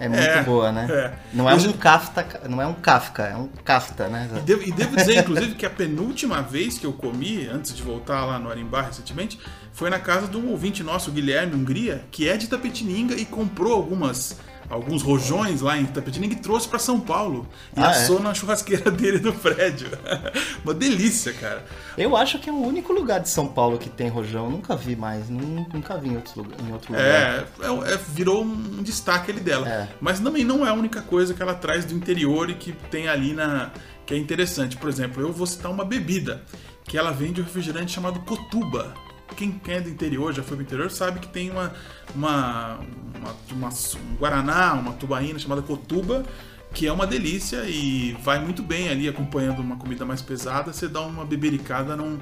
é 0.00 0.08
muito 0.08 0.22
É, 0.22 0.42
boa, 0.42 0.72
né? 0.72 0.86
é. 0.90 1.12
Não 1.32 1.48
é 1.48 1.52
Eu 1.52 1.56
um 1.56 1.60
já- 1.60 1.72
kafta, 1.74 2.26
não 2.48 2.60
é 2.60 2.66
um 2.66 2.72
kafka, 2.74 3.22
é 3.24 3.36
um 3.36 3.48
kafta, 3.64 4.08
né? 4.08 4.28
E 4.36 4.40
devo, 4.40 4.62
e 4.62 4.72
devo 4.72 4.96
dizer, 4.96 5.18
inclusive, 5.20 5.54
que 5.54 5.64
a 5.66 5.70
penúltima 5.70 6.40
vez 6.42 6.78
que 6.78 6.84
eu 6.86 6.92
comi, 6.92 7.46
antes 7.46 7.74
de 7.74 7.82
voltar 7.82 8.24
lá 8.24 8.38
no 8.38 8.50
Arimbá 8.50 8.82
recentemente, 8.82 9.38
foi 9.72 9.88
na 9.90 9.98
casa 9.98 10.26
de 10.26 10.36
um 10.36 10.50
ouvinte 10.50 10.82
nosso, 10.82 11.10
Guilherme 11.10 11.54
Hungria, 11.54 12.04
que 12.10 12.28
é 12.28 12.36
de 12.36 12.46
Tapetininga 12.46 13.14
e 13.14 13.24
comprou 13.26 13.72
algumas. 13.74 14.38
Alguns 14.68 15.02
rojões 15.02 15.60
lá 15.60 15.78
em 15.78 15.86
Tapetininga 15.86 16.34
e 16.34 16.38
trouxe 16.38 16.66
pra 16.68 16.78
São 16.78 16.98
Paulo. 16.98 17.46
E 17.76 17.80
Ah, 17.80 17.84
é? 17.84 17.86
assou 17.90 18.18
na 18.20 18.34
churrasqueira 18.34 18.90
dele 18.92 19.18
do 19.18 19.32
prédio. 19.32 19.88
Uma 20.64 20.74
delícia, 20.74 21.32
cara. 21.32 21.64
Eu 21.96 22.16
acho 22.16 22.38
que 22.38 22.50
é 22.50 22.52
o 22.52 22.60
único 22.60 22.92
lugar 22.92 23.20
de 23.20 23.28
São 23.28 23.46
Paulo 23.46 23.78
que 23.78 23.88
tem 23.88 24.08
rojão. 24.08 24.46
Eu 24.46 24.50
nunca 24.50 24.74
vi 24.74 24.96
mais, 24.96 25.28
nun- 25.30 25.66
nunca 25.72 25.96
vi 25.96 26.08
em, 26.10 26.16
outros 26.16 26.34
lugar, 26.34 26.56
em 26.60 26.72
outro 26.72 26.92
lugar. 26.92 27.04
É, 27.04 27.44
é- 27.60 27.94
é- 27.94 27.96
virou 28.08 28.42
um 28.42 28.82
destaque 28.82 29.30
ali 29.30 29.40
dela. 29.40 29.68
É. 29.68 29.88
Mas 30.00 30.18
também 30.20 30.44
não 30.44 30.66
é 30.66 30.70
a 30.70 30.74
única 30.74 31.00
coisa 31.00 31.32
que 31.32 31.40
ela 31.42 31.54
traz 31.54 31.84
do 31.84 31.94
interior 31.94 32.50
e 32.50 32.54
que 32.54 32.72
tem 32.90 33.06
ali 33.08 33.32
na. 33.34 33.70
que 34.04 34.14
é 34.14 34.16
interessante. 34.18 34.76
Por 34.76 34.88
exemplo, 34.88 35.22
eu 35.22 35.32
vou 35.32 35.46
citar 35.46 35.70
uma 35.70 35.84
bebida 35.84 36.42
que 36.84 36.96
ela 36.98 37.12
vende 37.12 37.40
um 37.40 37.44
refrigerante 37.44 37.92
chamado 37.92 38.20
Cotuba. 38.20 38.94
Quem 39.34 39.60
é 39.68 39.80
do 39.80 39.88
interior, 39.88 40.32
já 40.32 40.42
foi 40.42 40.56
pro 40.56 40.64
interior, 40.64 40.90
sabe 40.90 41.18
que 41.20 41.28
tem 41.28 41.50
uma, 41.50 41.72
uma, 42.14 42.78
uma, 43.18 43.36
uma- 43.52 43.68
um 43.68 44.16
Guaraná, 44.16 44.74
uma 44.74 44.92
tubaína 44.92 45.38
chamada 45.38 45.62
Cotuba, 45.62 46.24
que 46.72 46.86
é 46.86 46.92
uma 46.92 47.06
delícia 47.06 47.64
e 47.66 48.12
vai 48.22 48.38
muito 48.38 48.62
bem 48.62 48.88
ali 48.88 49.08
acompanhando 49.08 49.60
uma 49.60 49.76
comida 49.76 50.04
mais 50.04 50.22
pesada. 50.22 50.72
Você 50.72 50.86
dá 50.88 51.00
uma 51.00 51.24
bebericada 51.24 51.96
num, 51.96 52.18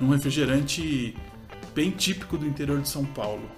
num 0.00 0.10
refrigerante 0.10 1.16
bem 1.74 1.90
típico 1.90 2.36
do 2.36 2.46
interior 2.46 2.80
de 2.80 2.88
São 2.88 3.04
Paulo. 3.04 3.48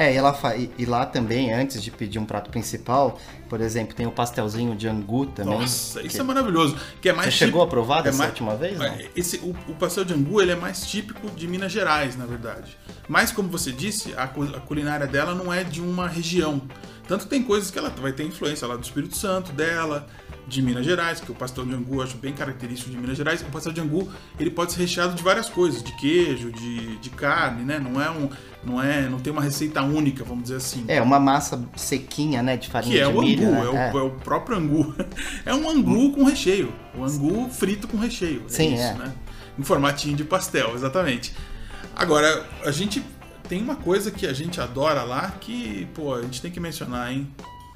É, 0.00 0.12
e, 0.12 0.16
ela 0.16 0.32
fa... 0.32 0.54
e 0.56 0.84
lá 0.86 1.04
também, 1.04 1.52
antes 1.52 1.82
de 1.82 1.90
pedir 1.90 2.20
um 2.20 2.24
prato 2.24 2.50
principal, 2.50 3.18
por 3.48 3.60
exemplo, 3.60 3.96
tem 3.96 4.06
o 4.06 4.12
pastelzinho 4.12 4.76
de 4.76 4.86
angu 4.86 5.26
também. 5.26 5.58
Nossa, 5.58 6.00
isso 6.00 6.14
que- 6.14 6.20
é 6.20 6.22
maravilhoso. 6.22 6.76
Que 7.02 7.08
é 7.08 7.12
mais 7.12 7.26
Você 7.34 7.38
chegou 7.38 7.62
típico- 7.62 7.62
a 7.64 7.66
provar 7.66 7.98
é 7.98 8.02
dessa 8.04 8.18
mais- 8.18 8.30
última 8.30 8.54
vez? 8.54 8.78
Não? 8.78 8.84
É, 8.86 9.08
Esse, 9.16 9.38
o, 9.38 9.50
o 9.68 9.74
pastel 9.74 10.04
de 10.04 10.14
angu 10.14 10.40
ele 10.40 10.52
é 10.52 10.56
mais 10.56 10.86
típico 10.86 11.28
de 11.30 11.48
Minas 11.48 11.72
Gerais, 11.72 12.16
na 12.16 12.26
verdade. 12.26 12.78
Mas, 13.08 13.32
como 13.32 13.48
você 13.48 13.72
disse, 13.72 14.14
a, 14.16 14.28
cu- 14.28 14.44
a 14.54 14.60
culinária 14.60 15.06
dela 15.08 15.34
não 15.34 15.52
é 15.52 15.64
de 15.64 15.80
uma 15.80 16.06
região. 16.06 16.62
Tanto 17.08 17.26
tem 17.26 17.42
coisas 17.42 17.70
que 17.70 17.78
ela 17.78 17.88
vai 17.90 18.12
ter 18.12 18.22
influência 18.24 18.68
lá 18.68 18.76
do 18.76 18.84
Espírito 18.84 19.16
Santo 19.16 19.50
dela, 19.50 20.06
de 20.48 20.62
Minas 20.62 20.84
Gerais, 20.84 21.20
que 21.20 21.30
o 21.30 21.34
pastel 21.34 21.66
de 21.66 21.74
angu 21.74 21.96
eu 21.96 22.02
acho 22.02 22.16
bem 22.16 22.32
característico 22.32 22.90
de 22.90 22.96
Minas 22.96 23.16
Gerais. 23.16 23.42
O 23.42 23.44
pastel 23.46 23.72
de 23.72 23.80
angu 23.80 24.08
ele 24.40 24.50
pode 24.50 24.72
ser 24.72 24.80
recheado 24.80 25.14
de 25.14 25.22
várias 25.22 25.48
coisas, 25.48 25.82
de 25.82 25.92
queijo, 25.92 26.50
de, 26.50 26.96
de 26.96 27.10
carne, 27.10 27.64
né? 27.64 27.78
Não 27.78 28.00
é 28.00 28.10
um, 28.10 28.30
não 28.64 28.82
é, 28.82 29.08
não 29.08 29.18
tem 29.20 29.30
uma 29.32 29.42
receita 29.42 29.82
única, 29.82 30.24
vamos 30.24 30.44
dizer 30.44 30.56
assim. 30.56 30.84
É, 30.88 31.02
uma 31.02 31.20
massa 31.20 31.62
sequinha, 31.76 32.42
né, 32.42 32.56
de 32.56 32.68
farinha 32.68 32.94
Que 32.94 33.00
é 33.00 33.10
de 33.10 33.16
o 33.16 33.20
milho, 33.20 33.46
angu, 33.48 33.72
né? 33.72 33.90
é, 33.90 33.94
o, 33.94 33.98
é 33.98 34.02
o 34.02 34.10
próprio 34.10 34.56
angu. 34.56 34.94
É 35.44 35.54
um 35.54 35.68
angu 35.68 36.12
com 36.12 36.24
recheio. 36.24 36.72
O 36.94 37.04
angu 37.04 37.48
frito 37.50 37.86
com 37.86 37.96
recheio. 37.96 38.42
É 38.46 38.48
Sim, 38.48 38.74
isso, 38.74 38.82
é. 38.82 38.94
né? 38.94 39.14
Em 39.58 39.62
formatinho 39.62 40.16
de 40.16 40.24
pastel, 40.24 40.74
exatamente. 40.74 41.34
Agora, 41.94 42.46
a 42.64 42.70
gente 42.70 43.02
tem 43.48 43.62
uma 43.62 43.76
coisa 43.76 44.10
que 44.10 44.26
a 44.26 44.32
gente 44.32 44.60
adora 44.60 45.02
lá 45.02 45.32
que, 45.40 45.86
pô, 45.94 46.14
a 46.14 46.22
gente 46.22 46.40
tem 46.40 46.50
que 46.50 46.60
mencionar, 46.60 47.12
hein? 47.12 47.28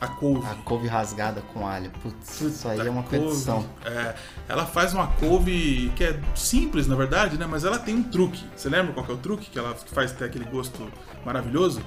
A 0.03 0.09
couve. 0.09 0.45
A 0.47 0.55
couve 0.65 0.89
rasgada 0.89 1.41
com 1.55 1.65
alho. 1.65 1.89
Putz, 2.03 2.41
isso 2.41 2.67
aí 2.69 2.77
Puta, 2.77 2.89
é 2.89 2.91
uma 2.91 3.03
couve. 3.05 3.19
perdição. 3.19 3.65
É, 3.85 4.15
ela 4.49 4.67
faz 4.67 4.93
uma 4.93 5.07
couve 5.07 5.93
que 5.95 6.03
é 6.03 6.19
simples, 6.35 6.89
na 6.89 6.97
verdade, 6.97 7.39
né? 7.39 7.47
Mas 7.47 7.65
ela 7.65 7.79
tem 7.79 7.95
um 7.95 8.03
truque. 8.03 8.45
Você 8.57 8.69
lembra 8.69 8.93
qual 8.93 9.07
que 9.07 9.13
é 9.13 9.15
o 9.15 9.19
truque 9.19 9.49
que 9.49 9.59
ela 9.59 9.75
faz 9.75 10.11
ter 10.11 10.25
aquele 10.25 10.45
gosto 10.45 10.91
maravilhoso? 11.25 11.81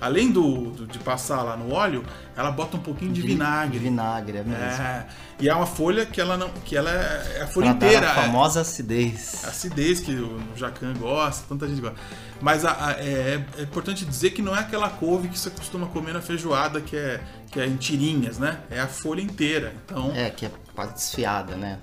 Além 0.00 0.30
do, 0.32 0.70
do- 0.70 0.86
de 0.86 0.98
passar 0.98 1.42
lá 1.42 1.56
no 1.56 1.72
óleo, 1.74 2.02
ela 2.36 2.50
bota 2.50 2.76
um 2.76 2.80
pouquinho 2.80 3.12
de, 3.12 3.20
vinagre. 3.20 3.78
De 3.78 3.84
vinagre, 3.84 4.38
é 4.38 4.42
mesmo. 4.42 4.82
É, 4.82 5.06
e 5.38 5.48
é 5.48 5.54
uma 5.54 5.66
folha 5.66 6.06
que 6.06 6.18
ela 6.20 6.38
não, 6.38 6.48
que 6.64 6.74
ela 6.76 6.90
é 6.90 7.36
é 7.38 7.42
a 7.42 7.46
folha 7.46 7.74
Pra 7.74 7.86
inteira. 7.86 8.06
dar 8.06 8.16
a 8.16 8.20
é- 8.20 8.24
famosa 8.24 8.60
acidez. 8.62 9.44
acidez 9.44 10.00
que 10.00 10.12
o 10.12 10.40
Jacan 10.56 10.94
gosta, 10.94 11.44
tanta 11.48 11.68
gente 11.68 11.80
gosta. 11.82 11.98
Mas 12.40 12.64
a- 12.64 12.86
a- 12.88 12.92
é, 12.92 13.44
é 13.58 13.62
importante 13.62 14.04
dizer 14.06 14.30
que 14.30 14.40
não 14.40 14.56
é 14.56 14.60
aquela 14.60 14.88
couve 14.88 15.28
que 15.28 15.38
você 15.38 15.50
costuma 15.50 15.86
comer 15.88 16.14
na 16.14 16.22
feijoada, 16.22 16.80
que 16.80 16.96
é, 16.96 17.20
que 17.52 17.60
é 17.60 17.66
em 17.66 17.76
tirinhas, 17.76 18.38
né? 18.38 18.60
É 18.70 18.80
a 18.80 18.86
folha 18.88 19.20
inteira. 19.20 19.74
Então, 19.84 20.12
É, 20.16 20.30
que 20.30 20.46
é 20.46 20.50
quase 20.74 20.94
desfiada, 20.94 21.56
né? 21.56 21.78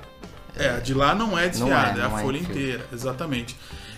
é, 0.55 0.69
a 0.71 0.79
de 0.79 0.91
lá 0.95 1.13
não 1.13 1.38
é 1.38 1.47
desfiada, 1.47 1.99
é, 1.99 2.03
não 2.07 2.15
a 2.15 2.19
é 2.19 2.23
folha 2.23 2.38
em 2.39 2.43
fio. 2.43 2.51
inteira, 2.55 2.86
exatamente. 2.91 3.55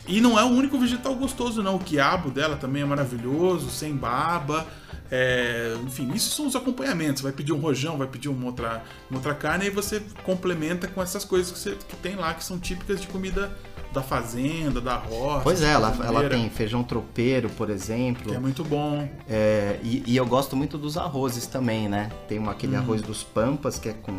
E 0.09 0.19
não 0.19 0.37
é 0.39 0.43
o 0.43 0.47
único 0.47 0.77
vegetal 0.77 1.13
gostoso, 1.15 1.61
não. 1.63 1.75
O 1.75 1.79
quiabo 1.79 2.29
dela 2.31 2.55
também 2.57 2.81
é 2.81 2.85
maravilhoso, 2.85 3.69
sem 3.69 3.95
baba. 3.95 4.65
É, 5.11 5.75
enfim, 5.85 6.11
isso 6.13 6.35
são 6.35 6.47
os 6.47 6.55
acompanhamentos. 6.55 7.21
Vai 7.21 7.31
pedir 7.31 7.53
um 7.53 7.59
rojão, 7.59 7.97
vai 7.97 8.07
pedir 8.07 8.27
uma 8.27 8.45
outra, 8.47 8.83
uma 9.09 9.17
outra 9.19 9.33
carne, 9.35 9.67
e 9.67 9.69
você 9.69 10.01
complementa 10.23 10.87
com 10.87 11.01
essas 11.01 11.23
coisas 11.23 11.51
que, 11.51 11.59
você, 11.59 11.71
que 11.87 11.95
tem 11.97 12.15
lá, 12.15 12.33
que 12.33 12.43
são 12.43 12.59
típicas 12.59 12.99
de 13.01 13.07
comida 13.07 13.55
da 13.93 14.03
fazenda, 14.03 14.79
da 14.79 14.95
roça. 14.97 15.41
Pois 15.43 15.61
é, 15.63 15.71
ela, 15.71 15.95
ela 16.03 16.29
tem 16.29 16.47
feijão 16.49 16.83
tropeiro, 16.83 17.49
por 17.49 17.69
exemplo. 17.71 18.29
Que 18.31 18.35
é 18.35 18.39
muito 18.39 18.63
bom. 18.63 19.09
É, 19.27 19.79
e, 19.83 20.03
e 20.05 20.15
eu 20.17 20.25
gosto 20.27 20.55
muito 20.55 20.77
dos 20.77 20.95
arrozes 20.97 21.47
também, 21.47 21.87
né? 21.89 22.11
Tem 22.27 22.37
uma- 22.37 22.49
Hum. 22.49 22.51
aquele 22.51 22.75
arroz 22.75 23.01
dos 23.01 23.23
pampas, 23.23 23.79
que 23.79 23.89
é 23.89 23.93
com, 23.93 24.13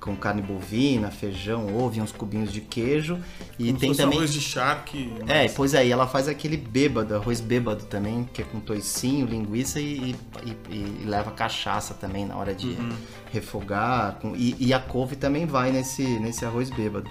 com 0.00 0.16
carne 0.16 0.40
bovina, 0.40 1.10
feijão, 1.10 1.76
ovo 1.76 1.98
e 1.98 2.00
uns 2.00 2.10
cubinhos 2.10 2.50
de 2.52 2.60
queijo. 2.62 3.18
E 3.58 3.66
Como 3.66 3.78
tem 3.78 3.94
também. 3.94 4.16
arroz 4.18 4.32
de 4.32 4.40
charque. 4.40 5.12
É, 5.28 5.42
mas- 5.42 5.52
pois 5.54 5.74
é, 5.74 5.86
e 5.86 5.92
ela 5.92 6.06
faz 6.08 6.26
aquele 6.26 6.56
bêbado, 6.56 7.14
arroz 7.14 7.40
bêbado 7.40 7.84
também, 7.84 8.28
que 8.32 8.40
é 8.40 8.44
com 8.44 8.58
toicinho, 8.60 9.26
linguiça 9.26 9.78
e, 9.78 10.16
e- 10.44 10.56
e- 10.70 11.02
e 11.02 11.04
leva 11.04 11.30
cachaça 11.30 11.92
também 11.92 12.24
na 12.24 12.34
hora 12.36 12.54
de 12.54 12.68
Uhum. 12.68 12.92
refogar. 13.30 14.14
com- 14.20 14.34
e, 14.34 14.56
e 14.58 14.72
a 14.72 14.80
couve 14.80 15.16
também 15.16 15.44
vai 15.46 15.70
nesse, 15.70 16.02
nesse 16.02 16.44
arroz 16.44 16.70
bêbado. 16.70 17.10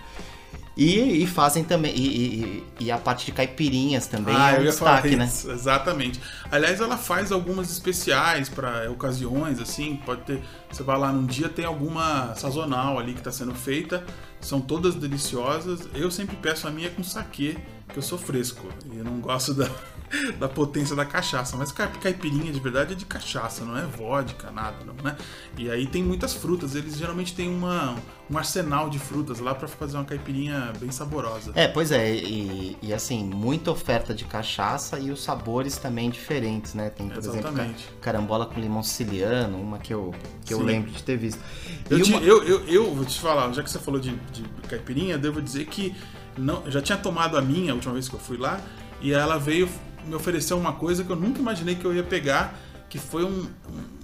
E, 0.80 1.24
e 1.24 1.28
fazem 1.28 1.64
também. 1.64 1.94
E, 1.94 2.08
e- 2.08 2.64
e 2.80 2.92
a 2.92 2.98
parte 2.98 3.26
de 3.26 3.34
caipirinhas 3.34 4.08
também 4.08 4.34
ah, 4.36 4.52
é 4.52 4.60
um 4.60 4.64
destaque, 4.64 5.16
né? 5.16 5.26
isso, 5.26 5.52
exatamente. 5.52 6.22
Aliás, 6.50 6.80
ela 6.80 6.98
faz 6.98 7.32
algumas 7.34 7.70
especiais 7.70 8.48
para 8.48 8.90
ocasiões, 8.90 9.60
assim, 9.60 9.98
pode 10.06 10.22
ter. 10.22 10.42
Você 10.72 10.82
vai 10.82 10.98
lá 10.98 11.12
num 11.12 11.26
dia, 11.26 11.50
tem 11.50 11.66
alguma 11.66 12.34
sazonal 12.36 12.98
ali 12.98 13.12
que 13.12 13.20
está 13.20 13.32
sendo 13.32 13.54
feita, 13.54 14.06
são 14.40 14.62
todas 14.62 14.96
deliciosas. 14.96 15.82
Eu 15.94 16.10
sempre 16.10 16.38
peço 16.38 16.66
a 16.68 16.72
minha 16.72 16.90
com 16.90 17.04
saquê, 17.04 17.58
que 17.92 17.98
eu 18.00 18.04
sou 18.04 18.18
fresco 18.18 18.66
e 18.94 18.98
eu 19.00 19.04
não 19.04 19.20
gosto 19.20 19.54
da, 19.54 19.70
da 20.40 20.48
potência 20.50 20.96
da 20.96 21.06
cachaça. 21.06 21.56
Mas 21.58 21.72
cai- 21.72 21.92
caipirinha 22.02 22.52
de 22.52 22.60
verdade 22.60 22.94
é 22.94 22.96
de 22.96 23.06
cachaça, 23.06 23.64
não 23.64 23.78
é 23.78 23.86
vodka, 23.86 24.52
nada, 24.52 24.78
não, 24.86 24.94
né? 25.04 25.16
E 25.58 25.70
aí 25.70 25.88
tem 25.88 26.04
muitas 26.04 26.34
frutas, 26.34 26.76
eles 26.76 26.98
geralmente 26.98 27.34
têm 27.36 27.50
uma, 27.50 27.96
um 28.30 28.38
arsenal 28.38 28.90
de 28.90 29.00
frutas 29.00 29.40
lá 29.40 29.54
para 29.56 29.68
fazer 29.68 29.98
uma 29.98 30.06
caipirinha 30.06 30.72
bem 30.80 30.92
saborosa. 30.92 31.52
É, 31.56 31.68
pois 31.68 31.92
é, 31.92 32.14
e, 32.14 32.78
e, 32.82 32.94
assim, 32.94 33.24
muita 33.24 33.72
oferta 33.72 34.14
de 34.14 34.26
cachaça 34.26 35.00
e 35.00 35.12
os 35.12 35.24
sabores 35.24 35.78
também 35.78 36.10
diferentes, 36.10 36.74
né? 36.74 36.90
Tem, 36.90 37.08
por 37.08 37.18
exemplo, 37.18 37.40
Exatamente. 37.40 37.84
ca- 37.86 37.92
carambola 38.02 38.46
com 38.46 38.60
limão 38.60 38.82
siciliano, 38.84 39.60
uma 39.62 39.78
que 39.80 39.94
eu, 39.94 40.14
que 40.46 40.54
eu 40.54 40.62
lembro 40.62 40.92
de 40.92 41.04
ter 41.04 41.18
visto. 41.18 41.40
Eu, 41.90 42.02
te- 42.02 42.12
uma- 42.14 42.22
eu, 42.22 42.44
eu, 42.44 42.66
eu 42.68 42.96
vou 42.96 43.06
te 43.06 43.20
falar, 43.20 43.52
já 43.54 43.62
que 43.64 43.70
você 43.70 43.80
falou 43.80 44.00
de, 44.00 44.12
de 44.32 44.44
caipirinha, 44.68 45.18
devo 45.18 45.42
dizer 45.42 45.66
que 45.66 45.96
não, 46.38 46.64
já 46.72 46.82
tinha 46.82 46.98
tomado 46.98 47.38
a 47.38 47.42
minha 47.42 47.72
a 47.72 47.76
última 47.76 47.94
vez 47.94 48.08
que 48.08 48.16
eu 48.16 48.20
fui 48.20 48.38
lá 48.38 48.60
e 49.02 49.12
ela 49.14 49.38
veio 49.38 49.68
me 50.10 50.16
oferecer 50.16 50.54
uma 50.54 50.74
coisa 50.74 51.04
que 51.04 51.10
eu 51.10 51.16
nunca 51.16 51.40
imaginei 51.40 51.76
que 51.76 51.86
eu 51.86 51.94
ia 51.94 52.04
pegar, 52.04 52.58
que 52.90 52.98
foi 52.98 53.24
um- 53.24 53.44
um- 53.44 53.50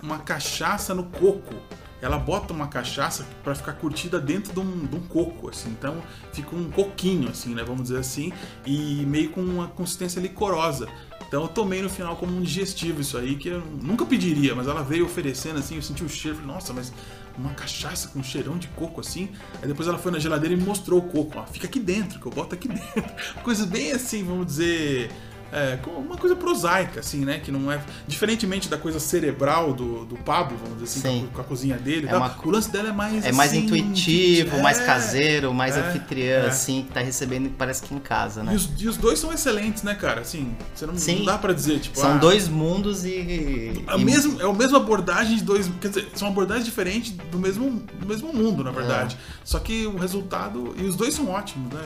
uma 0.03 0.19
cachaça 0.19 0.93
no 0.93 1.03
coco. 1.05 1.53
Ela 2.01 2.19
bota 2.19 2.53
uma 2.53 2.67
cachaça 2.67 3.25
para 3.43 3.55
ficar 3.55 3.73
curtida 3.73 4.19
dentro 4.19 4.53
de 4.53 4.59
um, 4.59 4.85
de 4.85 4.95
um 4.95 5.01
coco, 5.01 5.49
assim. 5.49 5.69
Então 5.69 6.01
fica 6.33 6.55
um 6.55 6.69
coquinho, 6.69 7.29
assim, 7.29 7.55
né? 7.55 7.63
Vamos 7.63 7.83
dizer 7.83 7.97
assim, 7.97 8.31
e 8.65 9.03
meio 9.07 9.31
com 9.31 9.41
uma 9.41 9.67
consistência 9.67 10.19
licorosa. 10.19 10.87
Então 11.27 11.41
eu 11.41 11.47
tomei 11.47 11.81
no 11.81 11.89
final 11.89 12.15
como 12.15 12.37
um 12.37 12.41
digestivo 12.41 13.01
isso 13.01 13.17
aí, 13.17 13.35
que 13.35 13.49
eu 13.49 13.61
nunca 13.81 14.05
pediria, 14.05 14.53
mas 14.53 14.67
ela 14.67 14.83
veio 14.83 15.05
oferecendo 15.05 15.57
assim, 15.57 15.75
eu 15.77 15.81
senti 15.81 16.03
o 16.03 16.09
cheiro, 16.09 16.37
falei, 16.37 16.53
nossa, 16.53 16.71
mas 16.71 16.93
uma 17.35 17.49
cachaça 17.51 18.09
com 18.09 18.21
cheirão 18.21 18.57
de 18.57 18.67
coco 18.69 19.01
assim. 19.01 19.29
Aí 19.61 19.67
depois 19.67 19.87
ela 19.87 19.97
foi 19.97 20.11
na 20.11 20.19
geladeira 20.19 20.53
e 20.53 20.57
me 20.57 20.63
mostrou 20.63 20.99
o 20.99 21.03
coco, 21.03 21.39
ó, 21.39 21.45
fica 21.47 21.65
aqui 21.65 21.79
dentro, 21.79 22.19
que 22.19 22.25
eu 22.27 22.31
boto 22.31 22.53
aqui 22.53 22.67
dentro. 22.69 23.03
Coisas 23.43 23.65
bem 23.65 23.91
assim, 23.93 24.23
vamos 24.23 24.45
dizer, 24.45 25.09
é, 25.55 25.79
uma 25.87 26.17
coisa 26.17 26.35
prosaica, 26.35 26.99
assim, 26.99 27.23
né? 27.23 27.39
Que 27.39 27.49
não 27.51 27.71
é. 27.71 27.79
Diferentemente 28.07 28.67
da 28.67 28.77
coisa 28.77 28.99
cerebral 28.99 29.73
do, 29.73 30.03
do 30.05 30.17
Pablo, 30.17 30.57
vamos 30.61 30.83
dizer 30.83 30.99
assim, 30.99 31.21
com 31.21 31.25
a, 31.25 31.29
com 31.35 31.41
a 31.41 31.43
cozinha 31.45 31.77
dele. 31.77 32.07
É 32.07 32.09
tal. 32.09 32.19
uma- 32.19 32.35
O 32.43 32.49
lance 32.49 32.69
dela 32.69 32.89
é 32.89 32.91
mais. 32.91 33.25
É 33.25 33.31
mais 33.31 33.51
assim, 33.51 33.63
intuitivo, 33.63 34.61
mais 34.61 34.79
é. 34.79 34.85
caseiro, 34.85 35.53
mais 35.53 35.77
é, 35.77 35.79
anfitriã, 35.79 36.43
é. 36.43 36.47
assim, 36.47 36.83
que 36.83 36.91
tá 36.93 36.99
recebendo 36.99 37.49
parece 37.57 37.83
que 37.83 37.95
em 37.95 37.99
casa, 37.99 38.43
né? 38.43 38.51
E 38.51 38.55
os, 38.55 38.69
e 38.77 38.87
os 38.87 38.97
dois 38.97 39.17
são 39.17 39.31
excelentes, 39.31 39.81
né, 39.83 39.95
cara? 39.95 40.21
Assim, 40.21 40.55
você 40.73 40.85
não, 40.85 40.97
Sim. 40.97 41.19
não 41.19 41.25
dá 41.25 41.37
pra 41.37 41.53
dizer, 41.53 41.79
tipo. 41.79 41.97
São 41.97 42.15
ah, 42.15 42.17
dois 42.17 42.49
mundos 42.49 43.05
e. 43.05 43.83
A 43.87 43.97
e- 43.97 44.03
mesmo, 44.03 44.41
é 44.41 44.45
a 44.45 44.53
mesma 44.53 44.77
abordagem 44.77 45.37
de 45.37 45.43
dois. 45.43 45.71
Quer 45.79 45.87
dizer, 45.87 46.09
são 46.15 46.27
abordagens 46.27 46.65
diferentes 46.65 47.11
do 47.11 47.39
mesmo, 47.39 47.69
do 47.99 48.05
mesmo 48.05 48.33
mundo, 48.33 48.63
na 48.63 48.71
verdade. 48.71 49.15
É. 49.15 49.35
Só 49.45 49.59
que 49.59 49.87
o 49.87 49.97
resultado. 49.97 50.75
E 50.77 50.83
os 50.83 50.95
dois 50.95 51.13
são 51.13 51.29
ótimos, 51.29 51.71
né? 51.73 51.83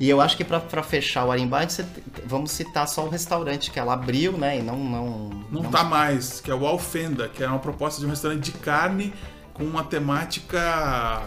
E 0.00 0.08
eu 0.08 0.20
acho 0.20 0.36
que 0.36 0.44
pra, 0.44 0.60
pra 0.60 0.82
fechar 0.82 1.24
o 1.24 1.30
Arimbá, 1.32 1.58
a 1.58 1.60
gente- 1.62 1.84
vamos 2.24 2.52
citar 2.52 2.86
só 2.86 3.04
o 3.04 3.08
restaurante 3.08 3.70
que 3.70 3.78
ela 3.80 3.94
abriu, 3.94 4.32
né? 4.38 4.58
E 4.58 4.62
não. 4.62 4.76
Não, 4.78 5.30
Não 5.50 5.62
tá 5.70 5.82
mais, 5.82 6.40
que 6.40 6.50
é 6.50 6.54
o 6.54 6.66
Alfenda, 6.66 7.28
que 7.28 7.42
é 7.42 7.48
uma 7.48 7.58
proposta 7.58 8.00
de 8.00 8.06
um 8.06 8.10
restaurante 8.10 8.44
de 8.44 8.52
carne 8.52 9.12
com 9.52 9.64
uma 9.64 9.82
temática. 9.84 11.22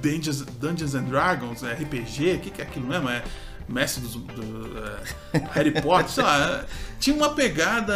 Dungeons, 0.00 0.40
Dungeons 0.58 0.94
and 0.94 1.04
Dragons, 1.04 1.62
é 1.62 1.72
RPG, 1.74 2.34
o 2.34 2.38
que, 2.40 2.50
que 2.50 2.60
é 2.60 2.64
aquilo 2.64 2.86
mesmo? 2.88 3.08
É 3.08 3.22
mestre 3.68 4.02
dos, 4.02 4.14
do, 4.16 4.78
é, 5.34 5.38
Harry 5.52 5.70
Potter, 5.80 6.08
sei 6.10 6.24
lá. 6.24 6.64
é, 6.64 6.64
Tinha 6.98 7.14
uma 7.14 7.30
pegada 7.30 7.94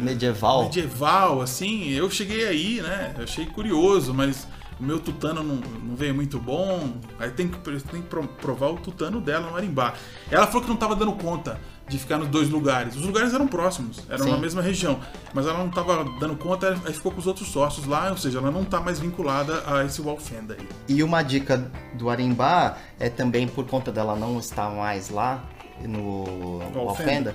Medieval. 0.00 0.64
medieval, 0.64 1.40
assim. 1.40 1.90
Eu 1.90 2.10
cheguei 2.10 2.46
aí, 2.48 2.80
né? 2.82 3.14
Eu 3.16 3.24
achei 3.24 3.46
curioso, 3.46 4.12
mas 4.12 4.46
o 4.80 4.84
meu 4.84 4.98
tutano 4.98 5.42
não, 5.42 5.56
não 5.56 5.94
veio 5.94 6.14
muito 6.14 6.38
bom. 6.38 6.94
Aí 7.18 7.30
tem 7.30 7.48
que, 7.48 7.58
tem 7.58 8.00
que 8.02 8.08
pro- 8.08 8.26
provar 8.26 8.68
o 8.70 8.76
tutano 8.78 9.20
dela 9.20 9.46
no 9.46 9.52
Marimbá. 9.52 9.94
Ela 10.30 10.46
falou 10.46 10.62
que 10.62 10.68
não 10.68 10.76
tava 10.76 10.96
dando 10.96 11.12
conta 11.12 11.58
de 11.86 11.98
ficar 11.98 12.18
nos 12.18 12.28
dois 12.28 12.48
lugares. 12.48 12.94
Os 12.96 13.02
lugares 13.04 13.34
eram 13.34 13.46
próximos, 13.48 14.00
eram 14.08 14.24
Sim. 14.24 14.30
na 14.30 14.38
mesma 14.38 14.62
região. 14.62 15.00
Mas 15.34 15.44
ela 15.46 15.58
não 15.58 15.68
tava 15.70 16.04
dando 16.20 16.36
conta, 16.36 16.78
aí 16.86 16.92
ficou 16.92 17.10
com 17.12 17.18
os 17.18 17.26
outros 17.26 17.48
sócios 17.48 17.84
lá, 17.86 18.10
ou 18.10 18.16
seja, 18.16 18.38
ela 18.38 18.50
não 18.50 18.64
tá 18.64 18.80
mais 18.80 18.98
vinculada 19.00 19.62
a 19.66 19.84
esse 19.84 20.00
Walfenda 20.00 20.56
aí. 20.58 20.68
E 20.88 21.02
uma 21.02 21.22
dica 21.22 21.70
do 21.94 22.08
Arimbá 22.08 22.76
é 22.98 23.10
também 23.10 23.46
por 23.48 23.66
conta 23.66 23.90
dela 23.90 24.14
não 24.16 24.38
estar 24.38 24.70
mais 24.70 25.10
lá 25.10 25.42
no 25.82 26.58
No 26.70 26.88
Alfenda, 26.88 27.34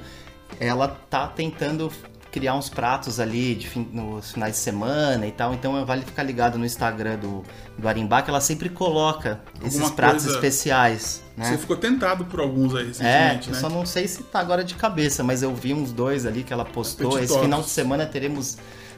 ela 0.59 0.87
tá 0.87 1.27
tentando 1.27 1.91
criar 2.39 2.53
uns 2.53 2.67
pratos 2.69 3.17
ali 3.17 3.55
de 3.55 3.69
fim- 3.69 3.87
nos 3.93 4.33
finais 4.33 4.53
de 4.55 4.59
semana 4.59 5.25
e 5.25 5.31
tal, 5.31 5.53
então 5.53 5.85
vale 5.85 6.03
ficar 6.03 6.21
ligado 6.23 6.57
no 6.57 6.65
Instagram 6.65 7.17
do, 7.17 7.43
do 7.77 7.87
Arimbá 7.87 8.21
que 8.21 8.29
ela 8.29 8.41
sempre 8.41 8.67
coloca 8.67 9.39
esses 9.61 9.75
Alguma 9.79 9.95
pratos 9.95 10.23
coisa- 10.23 10.35
especiais, 10.37 11.23
né? 11.37 11.45
Você 11.49 11.57
ficou 11.57 11.77
tentado 11.77 12.25
por 12.25 12.41
alguns 12.41 12.75
aí 12.75 12.83
É, 12.83 12.87
recentemente, 12.87 13.47
eu 13.47 13.53
né? 13.55 13.59
só 13.61 13.69
não 13.69 13.85
sei 13.85 14.05
se 14.07 14.21
tá 14.23 14.39
agora 14.41 14.65
de 14.65 14.75
cabeça, 14.75 15.23
mas 15.23 15.41
eu 15.41 15.55
vi 15.55 15.73
uns 15.73 15.93
dois 15.93 16.25
ali 16.25 16.43
que 16.43 16.51
ela 16.51 16.65
postou. 16.65 17.17
Esse 17.17 17.39
final 17.39 17.61
de 17.61 17.69
semana 17.69 18.05
teremos 18.05 18.57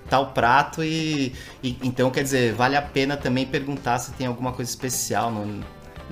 tal 0.09 0.31
prato 0.31 0.83
e, 0.83 1.33
e- 1.61 1.77
então 1.83 2.09
quer 2.09 2.23
dizer 2.23 2.53
vale 2.55 2.75
a 2.75 2.81
pena 2.81 3.15
também 3.15 3.45
perguntar 3.45 3.99
se 3.99 4.11
tem 4.13 4.25
alguma 4.25 4.51
coisa 4.51 4.69
especial 4.71 5.29
no- 5.31 5.63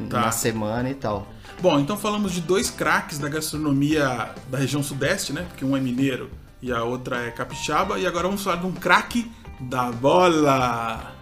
Tá. 0.09 0.19
na 0.21 0.31
semana 0.31 0.89
e 0.89 0.93
tal. 0.93 1.25
Bom, 1.61 1.79
então 1.79 1.97
falamos 1.97 2.33
de 2.33 2.41
dois 2.41 2.69
craques 2.69 3.17
da 3.17 3.29
gastronomia 3.29 4.29
da 4.51 4.57
região 4.57 4.83
sudeste, 4.83 5.31
né? 5.33 5.45
Porque 5.47 5.63
um 5.63 5.75
é 5.75 5.79
mineiro 5.79 6.29
e 6.61 6.71
a 6.71 6.83
outra 6.83 7.25
é 7.25 7.31
capixaba. 7.31 7.99
E 7.99 8.05
agora 8.05 8.27
vamos 8.27 8.43
falar 8.43 8.57
de 8.57 8.65
um 8.65 8.71
craque 8.71 9.31
da 9.59 9.91
bola. 9.91 11.15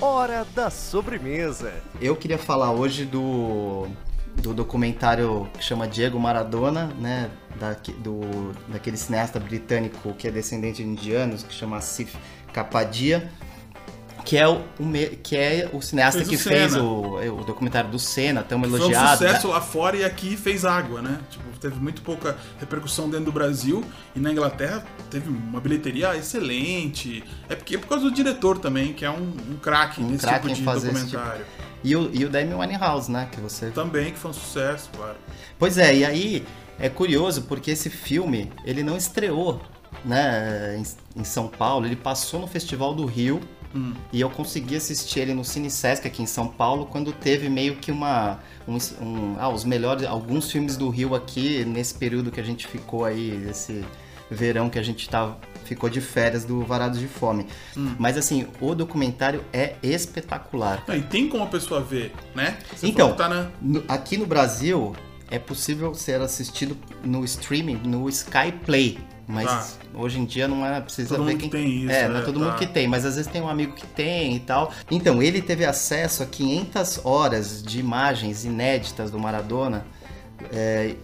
Hora 0.00 0.46
da 0.54 0.70
sobremesa. 0.70 1.72
Eu 2.00 2.16
queria 2.16 2.38
falar 2.38 2.72
hoje 2.72 3.04
do, 3.04 3.86
do 4.36 4.52
documentário 4.52 5.48
que 5.54 5.64
chama 5.64 5.86
Diego 5.86 6.18
Maradona, 6.18 6.86
né? 6.98 7.30
Da, 7.58 7.76
do, 7.98 8.52
daquele 8.68 8.96
cineasta 8.96 9.38
britânico 9.38 10.12
que 10.14 10.26
é 10.26 10.30
descendente 10.30 10.82
de 10.82 10.88
indianos, 10.88 11.42
que 11.42 11.54
chama 11.54 11.76
Asif 11.76 12.16
Kapadia. 12.52 13.30
Que 14.24 14.38
é 14.38 14.48
o, 14.48 14.62
o 14.78 14.84
me- 14.84 15.08
que 15.22 15.36
é 15.36 15.68
o 15.72 15.82
cineasta 15.82 16.18
Fez 16.24 16.28
o 16.28 16.30
que 16.30 16.36
fez 16.38 16.72
Senna. 16.72 16.82
o, 16.82 17.40
o 17.40 17.44
documentário 17.44 17.90
do 17.90 17.98
Senna, 17.98 18.42
tão 18.42 18.58
Foi 18.60 18.70
um 18.70 18.76
elogiado. 18.76 19.18
sucesso 19.18 19.48
lá 19.48 19.60
fora 19.60 19.96
e 19.98 20.04
aqui 20.04 20.34
fez 20.36 20.64
água, 20.64 21.02
né? 21.02 21.20
Tipo, 21.30 21.44
teve 21.60 21.76
muito 21.76 22.00
pouca 22.00 22.36
repercussão 22.58 23.08
dentro 23.10 23.26
do 23.26 23.32
Brasil 23.32 23.84
e 24.16 24.20
na 24.20 24.32
Inglaterra 24.32 24.82
teve 25.10 25.28
uma 25.28 25.60
bilheteria 25.60 26.16
excelente. 26.16 27.22
É 27.48 27.54
porque 27.54 27.74
é 27.74 27.78
por 27.78 27.86
causa 27.88 28.04
do 28.04 28.10
diretor 28.10 28.58
também, 28.58 28.92
que 28.94 29.04
é 29.04 29.10
um, 29.10 29.32
um 29.50 29.56
craque 29.60 30.00
Um 30.02 30.16
craque 30.16 30.46
tipo 30.48 30.54
de 30.58 30.62
fazer 30.62 30.90
esse 30.92 31.04
documentário. 31.06 31.44
E 31.82 31.94
o, 31.94 32.10
e 32.14 32.24
o 32.24 32.30
Demi 32.30 32.54
Winehouse, 32.54 33.10
né? 33.12 33.28
Que 33.30 33.38
você 33.40 33.66
Também 33.72 34.10
que 34.12 34.18
foi 34.18 34.30
um 34.30 34.34
sucesso, 34.34 34.88
claro. 34.96 35.16
Pois 35.58 35.76
é, 35.76 35.94
e 35.94 36.04
aí 36.04 36.46
é 36.78 36.88
curioso 36.88 37.42
porque 37.42 37.70
esse 37.72 37.90
filme 37.90 38.50
ele 38.64 38.82
não 38.82 38.96
estreou, 38.96 39.60
né, 40.04 40.76
em, 40.78 41.20
em 41.20 41.24
São 41.24 41.46
Paulo, 41.46 41.86
ele 41.86 41.94
passou 41.96 42.40
no 42.40 42.46
Festival 42.46 42.94
do 42.94 43.04
Rio 43.04 43.38
Hum. 43.74 43.92
e 44.12 44.20
eu 44.20 44.30
consegui 44.30 44.76
assistir 44.76 45.20
ele 45.20 45.34
no 45.34 45.44
Cine 45.44 45.68
Sesc 45.70 46.06
aqui 46.06 46.22
em 46.22 46.26
São 46.26 46.46
Paulo 46.46 46.86
quando 46.86 47.12
teve 47.12 47.48
meio 47.48 47.76
que 47.76 47.90
uma 47.90 48.38
um, 48.68 48.76
um- 49.04 49.36
ah, 49.38 49.48
os 49.48 49.64
melhores 49.64 50.06
alguns 50.06 50.50
filmes 50.50 50.76
do 50.76 50.88
Rio 50.90 51.14
aqui 51.14 51.64
nesse 51.64 51.94
período 51.94 52.30
que 52.30 52.40
a 52.40 52.44
gente 52.44 52.66
ficou 52.66 53.04
aí 53.04 53.46
esse 53.50 53.84
verão 54.30 54.70
que 54.70 54.78
a 54.78 54.82
gente 54.82 55.08
tava 55.08 55.36
ficou 55.64 55.88
de 55.90 56.00
férias 56.00 56.44
do 56.44 56.60
Varados 56.64 56.98
de 56.98 57.08
Fome. 57.08 57.46
Hum. 57.76 57.94
Mas 57.98 58.16
assim, 58.18 58.46
o 58.60 58.74
documentário 58.74 59.42
é 59.52 59.74
espetacular. 59.82 60.84
Não, 60.86 60.94
e 60.96 61.02
tem 61.02 61.28
como 61.28 61.42
a 61.44 61.46
pessoa 61.46 61.80
ver, 61.80 62.12
né? 62.34 62.58
Você 62.74 62.86
Então, 62.86 63.14
tá 63.14 63.28
na, 63.28 63.48
No- 63.60 63.82
aqui 63.88 64.16
no 64.16 64.26
Brasil 64.26 64.94
é 65.30 65.38
possível 65.38 65.94
ser 65.94 66.20
assistido 66.20 66.76
no 67.04 67.24
streaming 67.24 67.80
no 67.84 68.08
Sky 68.08 68.52
Play. 68.64 68.98
Mas 69.26 69.46
Tá. 69.46 69.68
hoje 69.94 70.20
em 70.20 70.26
dia 70.26 70.46
não 70.46 70.66
é 70.66 70.78
precisa 70.82 71.08
Todo 71.16 71.24
ver 71.24 71.32
mundo 71.32 71.40
quem 71.40 71.48
tem 71.48 71.66
isso, 71.84 71.90
É, 71.90 72.06
não 72.08 72.16
é 72.16 72.18
é, 72.18 72.22
todo 72.24 72.38
tá. 72.38 72.44
mundo 72.44 72.58
que 72.58 72.66
tem, 72.66 72.86
mas 72.86 73.06
às 73.06 73.16
vezes 73.16 73.30
tem 73.32 73.40
um 73.40 73.48
amigo 73.48 73.72
que 73.72 73.86
tem 73.86 74.36
e 74.36 74.40
tal. 74.40 74.70
Então, 74.90 75.22
ele 75.22 75.40
teve 75.40 75.64
acesso 75.64 76.22
a 76.22 76.26
500 76.26 77.00
horas 77.06 77.62
de 77.62 77.80
imagens 77.80 78.44
inéditas 78.44 79.10
do 79.10 79.18
Maradona 79.18 79.86
é, 80.52 80.94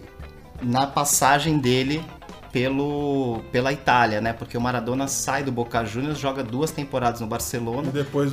na 0.62 0.86
passagem 0.86 1.58
dele 1.58 2.04
pelo, 2.52 3.40
pela 3.52 3.72
Itália, 3.72 4.20
né? 4.20 4.32
Porque 4.34 4.56
o 4.58 4.60
Maradona 4.60 5.06
sai 5.08 5.42
do 5.42 5.52
Boca 5.52 5.82
Juniors, 5.84 6.18
joga 6.18 6.42
duas 6.42 6.70
temporadas 6.70 7.20
no 7.20 7.26
Barcelona, 7.26 7.90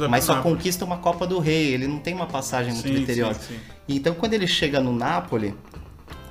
mas 0.10 0.23
só 0.26 0.36
Napoli. 0.36 0.56
conquista 0.56 0.84
uma 0.84 0.97
Copa 0.97 1.26
do 1.26 1.39
Rei. 1.39 1.73
Ele 1.73 1.88
não 1.88 2.00
tem 2.00 2.13
uma 2.13 2.26
passagem 2.26 2.73
muito 2.73 2.88
Sim, 2.88 2.95
criteriosa. 2.95 3.39
sim, 3.39 3.54
sim. 3.54 3.60
Então, 3.88 4.13
quando 4.15 4.34
ele 4.34 4.47
chega 4.47 4.82
no 4.82 4.91
Napoli, 4.91 5.56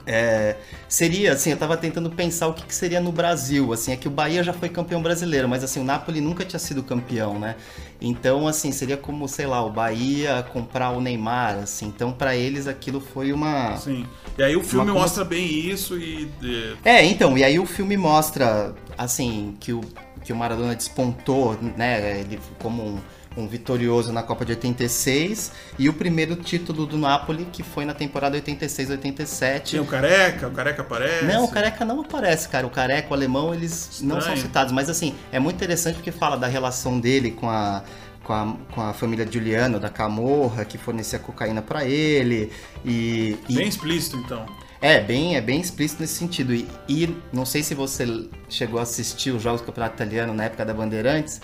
é, 0.07 0.57
seria 0.89 1.33
assim, 1.33 1.51
eu 1.51 1.57
tava 1.57 1.77
tentando 1.77 2.09
pensar 2.11 2.47
o 2.47 2.55
que, 2.55 2.65
que 2.65 2.75
seria 2.75 3.01
no 3.01 3.11
Brasil, 3.11 3.73
assim, 3.73 3.93
é 3.93 3.97
que 3.97 4.07
o 4.07 4.11
Bahia 4.11 4.43
já 4.43 4.53
foi 4.53 4.69
campeão 4.69 5.03
brasileiro, 5.03 5.49
mas 5.49 5.65
assim, 5.65 5.81
o 5.81 5.85
Napoli 5.85 6.21
nunca 6.21 6.45
tinha 6.45 6.61
sido 6.61 6.83
campeão, 6.83 7.39
né? 7.39 7.57
Então, 8.01 8.47
assim, 8.47 8.71
seria 8.73 8.97
como, 8.97 9.27
sei 9.27 9.47
lá, 9.47 9.65
o 9.65 9.71
Bahia 9.71 10.47
comprar 10.53 10.91
o 10.91 11.01
Neymar, 11.01 11.57
assim. 11.63 11.87
Então, 11.87 12.13
pra 12.13 12.37
eles 12.37 12.67
aquilo 12.67 13.01
foi 13.01 13.33
uma 13.33 13.77
Sim. 13.79 14.07
E 14.39 14.43
aí 14.43 14.55
o 14.55 14.63
filme 14.63 14.91
Uma 14.91 15.01
mostra 15.01 15.25
bem 15.25 15.47
isso 15.47 15.99
e. 15.99 16.29
e- 16.43 16.77
É, 16.85 17.05
então, 17.05 17.37
e 17.39 17.43
aí 17.43 17.59
o 17.59 17.65
filme 17.67 17.97
mostra, 17.97 18.75
assim, 18.99 19.57
que 19.59 19.73
o, 19.73 19.81
que 20.27 20.33
o 20.33 20.37
Maradona 20.37 20.75
despontou, 20.75 21.57
né, 21.77 22.19
ele 22.21 22.41
como 22.59 22.83
um, 22.85 22.99
um 23.37 23.47
vitorioso 23.47 24.13
na 24.13 24.25
Copa 24.25 24.45
de 24.45 24.51
86, 24.53 25.53
e 25.79 25.89
o 25.89 25.93
primeiro 25.93 26.35
título 26.35 26.85
do 26.85 26.99
Napoli, 26.99 27.47
que 27.53 27.63
foi 27.63 27.85
na 27.85 27.95
temporada 27.95 28.37
86-87. 28.41 29.63
Tinha 29.63 29.83
o 29.83 29.87
Careca, 29.87 30.49
o 30.49 30.51
Careca 30.51 30.83
aparece. 30.83 31.25
Não, 31.27 31.45
o 31.45 31.49
Careca 31.49 31.85
não 31.85 32.01
aparece, 32.01 32.49
cara. 32.49 32.67
O 32.67 32.71
Careca, 32.71 33.09
o 33.11 33.15
alemão, 33.15 33.55
eles 33.55 34.01
não 34.03 34.17
são 34.17 34.19
Estranho. 34.19 34.41
citados. 34.43 34.73
Mas, 34.73 34.91
assim, 34.91 35.15
é 35.31 35.39
muito 35.39 35.57
interessante 35.57 35.95
porque 35.95 36.11
fala 36.11 36.37
da 36.37 36.47
relação 36.49 36.99
dele 36.99 37.31
com 37.31 37.49
a, 37.49 37.85
com 38.25 38.33
a, 38.33 38.57
com 38.75 38.81
a 38.81 38.93
família 38.93 39.25
Giuliano, 39.31 39.79
da 39.79 39.89
Camorra, 39.91 40.65
que 40.65 40.77
fornecia 40.77 41.19
cocaína 41.21 41.63
pra 41.63 41.85
ele. 41.85 42.51
E, 42.85 43.37
e- 43.49 43.55
Bem 43.55 43.69
explícito, 43.69 44.17
então. 44.17 44.45
É, 44.81 45.01
bem, 45.01 45.37
é 45.37 45.41
bem 45.41 45.61
explícito 45.61 46.03
nesse 46.03 46.15
sentido. 46.15 46.55
E, 46.55 46.69
e 46.89 47.17
não 47.33 47.45
sei 47.47 47.63
se 47.63 47.75
você 47.75 48.29
chegou 48.49 48.79
a 48.79 48.83
assistir 48.83 49.31
os 49.31 49.43
Jogos 49.43 49.61
do 49.61 49.67
Campeonato 49.67 49.95
Italiano 49.97 50.35
na 50.35 50.45
época 50.45 50.65
da 50.65 50.75
Bandeirantes, 50.75 51.41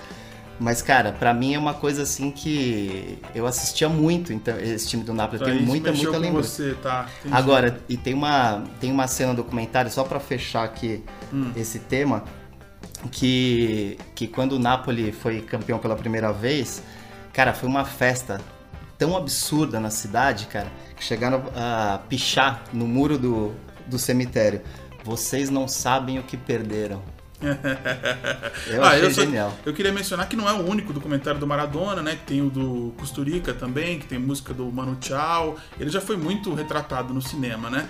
mas, 0.61 0.81
cara, 0.81 1.13
pra 1.13 1.35
mim 1.35 1.55
é 1.55 1.59
uma 1.59 1.75
coisa 1.75 2.03
assim 2.03 2.31
que 2.31 3.19
eu 3.35 3.47
assistia 3.47 3.89
muito 3.89 4.33
então, 4.33 4.57
esse 4.61 4.87
time 4.89 5.03
do 5.03 5.13
Napoli. 5.13 5.41
Eu 5.41 5.47
Aí 5.49 5.55
tenho 5.55 5.67
muita, 5.67 5.93
muita 5.93 6.19
lembrança. 6.19 6.49
você, 6.49 6.75
tá? 6.75 7.09
Agora, 7.33 7.81
e 7.89 7.97
tem 7.97 8.15
uma, 8.15 8.63
tem 8.79 8.93
uma 8.93 9.09
cena 9.09 9.35
documentário, 9.35 9.91
só 9.91 10.05
pra 10.05 10.21
fechar 10.21 10.63
aqui 10.65 11.03
Hum. 11.33 11.51
esse 11.57 11.79
tema, 11.81 12.23
que, 13.11 13.99
que 14.15 14.27
quando 14.29 14.53
o 14.53 14.59
Napoli 14.59 15.11
foi 15.11 15.41
campeão 15.41 15.79
pela 15.79 15.97
primeira 15.97 16.33
vez, 16.33 16.83
cara, 17.33 17.53
foi 17.53 17.69
uma 17.69 17.85
festa 17.85 18.41
tão 19.03 19.17
absurda 19.17 19.81
na 19.81 19.91
cidade, 19.91 20.47
cara, 20.47 20.71
que 20.97 21.03
chegaram 21.03 21.43
a 21.57 21.99
pichar 22.09 22.63
no 22.73 22.87
muro 22.87 23.19
do, 23.19 23.53
do 23.89 23.99
cemitério. 23.99 24.61
Vocês 25.05 25.51
não 25.51 25.67
sabem 25.67 26.21
o 26.21 26.23
que 26.23 26.37
perderam. 26.37 27.03
Eu 28.69 28.85
Ah, 28.85 28.91
achei 28.91 29.05
eu, 29.07 29.11
só- 29.11 29.23
genial. 29.23 29.53
eu 29.67 29.75
queria 29.75 29.93
mencionar 29.93 30.29
que 30.29 30.37
não 30.37 30.49
é 30.49 30.53
o 30.53 30.65
único 30.65 30.93
documentário 30.93 31.41
do 31.41 31.47
Maradona, 31.49 32.01
né? 32.01 32.13
Que 32.15 32.23
tem 32.27 32.41
o 32.43 32.49
do 32.49 32.95
Costurica 32.97 33.53
também, 33.53 33.99
que 33.99 34.07
tem 34.07 34.17
música 34.21 34.55
do 34.55 34.67
Manu 34.71 34.97
Chao. 35.01 35.57
Ele 35.81 35.91
já 35.91 36.01
foi 36.01 36.17
muito 36.17 36.55
retratado 36.55 37.13
no 37.13 37.21
cinema, 37.21 37.69
né? 37.69 37.89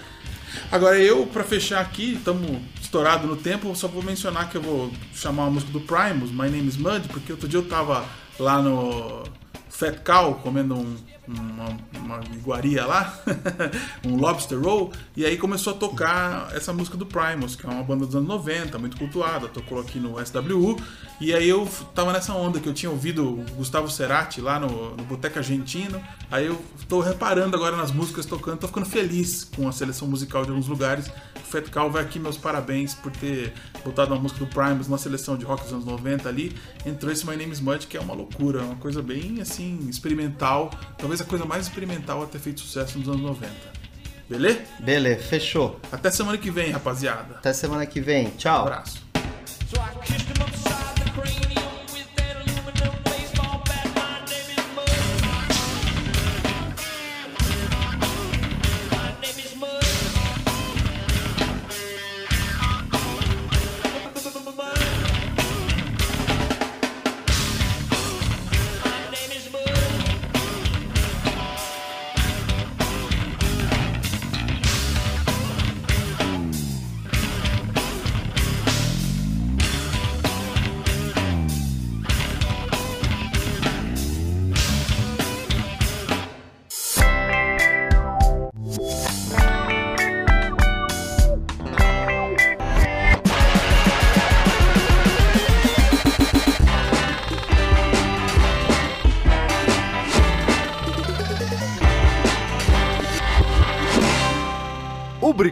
Agora 0.70 0.98
eu, 0.98 1.26
pra 1.26 1.44
fechar 1.44 1.80
aqui, 1.82 2.14
estamos 2.14 2.50
estourado 2.80 3.26
no 3.26 3.36
tempo, 3.36 3.74
só 3.76 3.86
vou 3.86 4.02
mencionar 4.02 4.48
que 4.48 4.56
eu 4.56 4.62
vou 4.62 4.90
chamar 5.14 5.44
a 5.44 5.50
música 5.50 5.70
do 5.72 5.80
Primus, 5.80 6.30
My 6.30 6.48
Name 6.48 6.66
is 6.68 6.78
Mud, 6.78 7.06
porque 7.08 7.32
outro 7.32 7.46
dia 7.46 7.58
eu 7.58 7.68
tava 7.68 8.06
lá 8.38 8.62
no 8.62 9.24
Fat 9.72 10.04
Cow 10.04 10.34
comendo 10.34 10.76
um, 10.76 10.96
uma, 11.26 11.76
uma 11.94 12.20
iguaria 12.34 12.84
lá, 12.84 13.16
um 14.04 14.16
lobster 14.16 14.60
roll, 14.60 14.92
e 15.16 15.24
aí 15.24 15.36
começou 15.36 15.72
a 15.72 15.76
tocar 15.76 16.48
essa 16.54 16.72
música 16.72 16.96
do 16.96 17.06
Primus, 17.06 17.54
que 17.54 17.64
é 17.66 17.70
uma 17.70 17.82
banda 17.82 18.06
dos 18.06 18.16
anos 18.16 18.28
90, 18.28 18.78
muito 18.78 18.96
cultuada, 18.96 19.48
tocou 19.48 19.80
aqui 19.80 20.00
no 20.00 20.16
SWU, 20.24 20.76
e 21.20 21.32
aí 21.32 21.48
eu 21.48 21.68
tava 21.94 22.12
nessa 22.12 22.34
onda 22.34 22.58
que 22.58 22.68
eu 22.68 22.74
tinha 22.74 22.90
ouvido 22.90 23.24
o 23.24 23.44
Gustavo 23.54 23.88
Cerati 23.88 24.40
lá 24.40 24.58
no, 24.58 24.96
no 24.96 25.04
Boteca 25.04 25.40
Argentino, 25.40 26.02
aí 26.30 26.46
eu 26.46 26.60
tô 26.88 27.00
reparando 27.00 27.56
agora 27.56 27.76
nas 27.76 27.92
músicas 27.92 28.26
tocando, 28.26 28.58
tô 28.58 28.66
ficando 28.66 28.86
feliz 28.86 29.44
com 29.44 29.68
a 29.68 29.72
seleção 29.72 30.08
musical 30.08 30.44
de 30.44 30.50
alguns 30.50 30.66
lugares. 30.66 31.10
O 31.36 31.52
Fat 31.52 31.70
Cow 31.70 31.90
vai 31.90 32.02
aqui 32.02 32.18
meus 32.18 32.36
parabéns 32.36 32.94
por 32.94 33.12
ter 33.12 33.52
botado 33.84 34.12
uma 34.12 34.20
música 34.20 34.44
do 34.44 34.46
Primus 34.46 34.88
na 34.88 34.98
seleção 34.98 35.36
de 35.36 35.44
rock 35.44 35.62
dos 35.62 35.72
anos 35.72 35.84
90 35.84 36.28
ali, 36.28 36.56
entrou 36.84 37.12
esse 37.12 37.26
My 37.26 37.36
Name 37.36 37.52
is 37.52 37.60
Mud, 37.60 37.86
que 37.86 37.96
é 37.96 38.00
uma 38.00 38.14
loucura, 38.14 38.62
uma 38.62 38.76
coisa 38.76 39.02
bem 39.02 39.40
assim, 39.40 39.78
experimental, 39.88 40.70
talvez 40.98 41.11
a 41.20 41.24
coisa 41.24 41.44
mais 41.44 41.66
experimental 41.66 42.22
a 42.22 42.26
ter 42.26 42.38
feito 42.38 42.60
sucesso 42.60 42.98
nos 42.98 43.08
anos 43.08 43.20
90. 43.20 43.52
Beleza? 44.28 44.60
Beleza, 44.78 45.22
fechou. 45.22 45.78
Até 45.90 46.10
semana 46.10 46.38
que 46.38 46.50
vem, 46.50 46.70
rapaziada. 46.70 47.34
Até 47.36 47.52
semana 47.52 47.84
que 47.84 48.00
vem. 48.00 48.28
Um 48.28 48.30
Tchau. 48.30 48.62
abraço. 48.62 49.02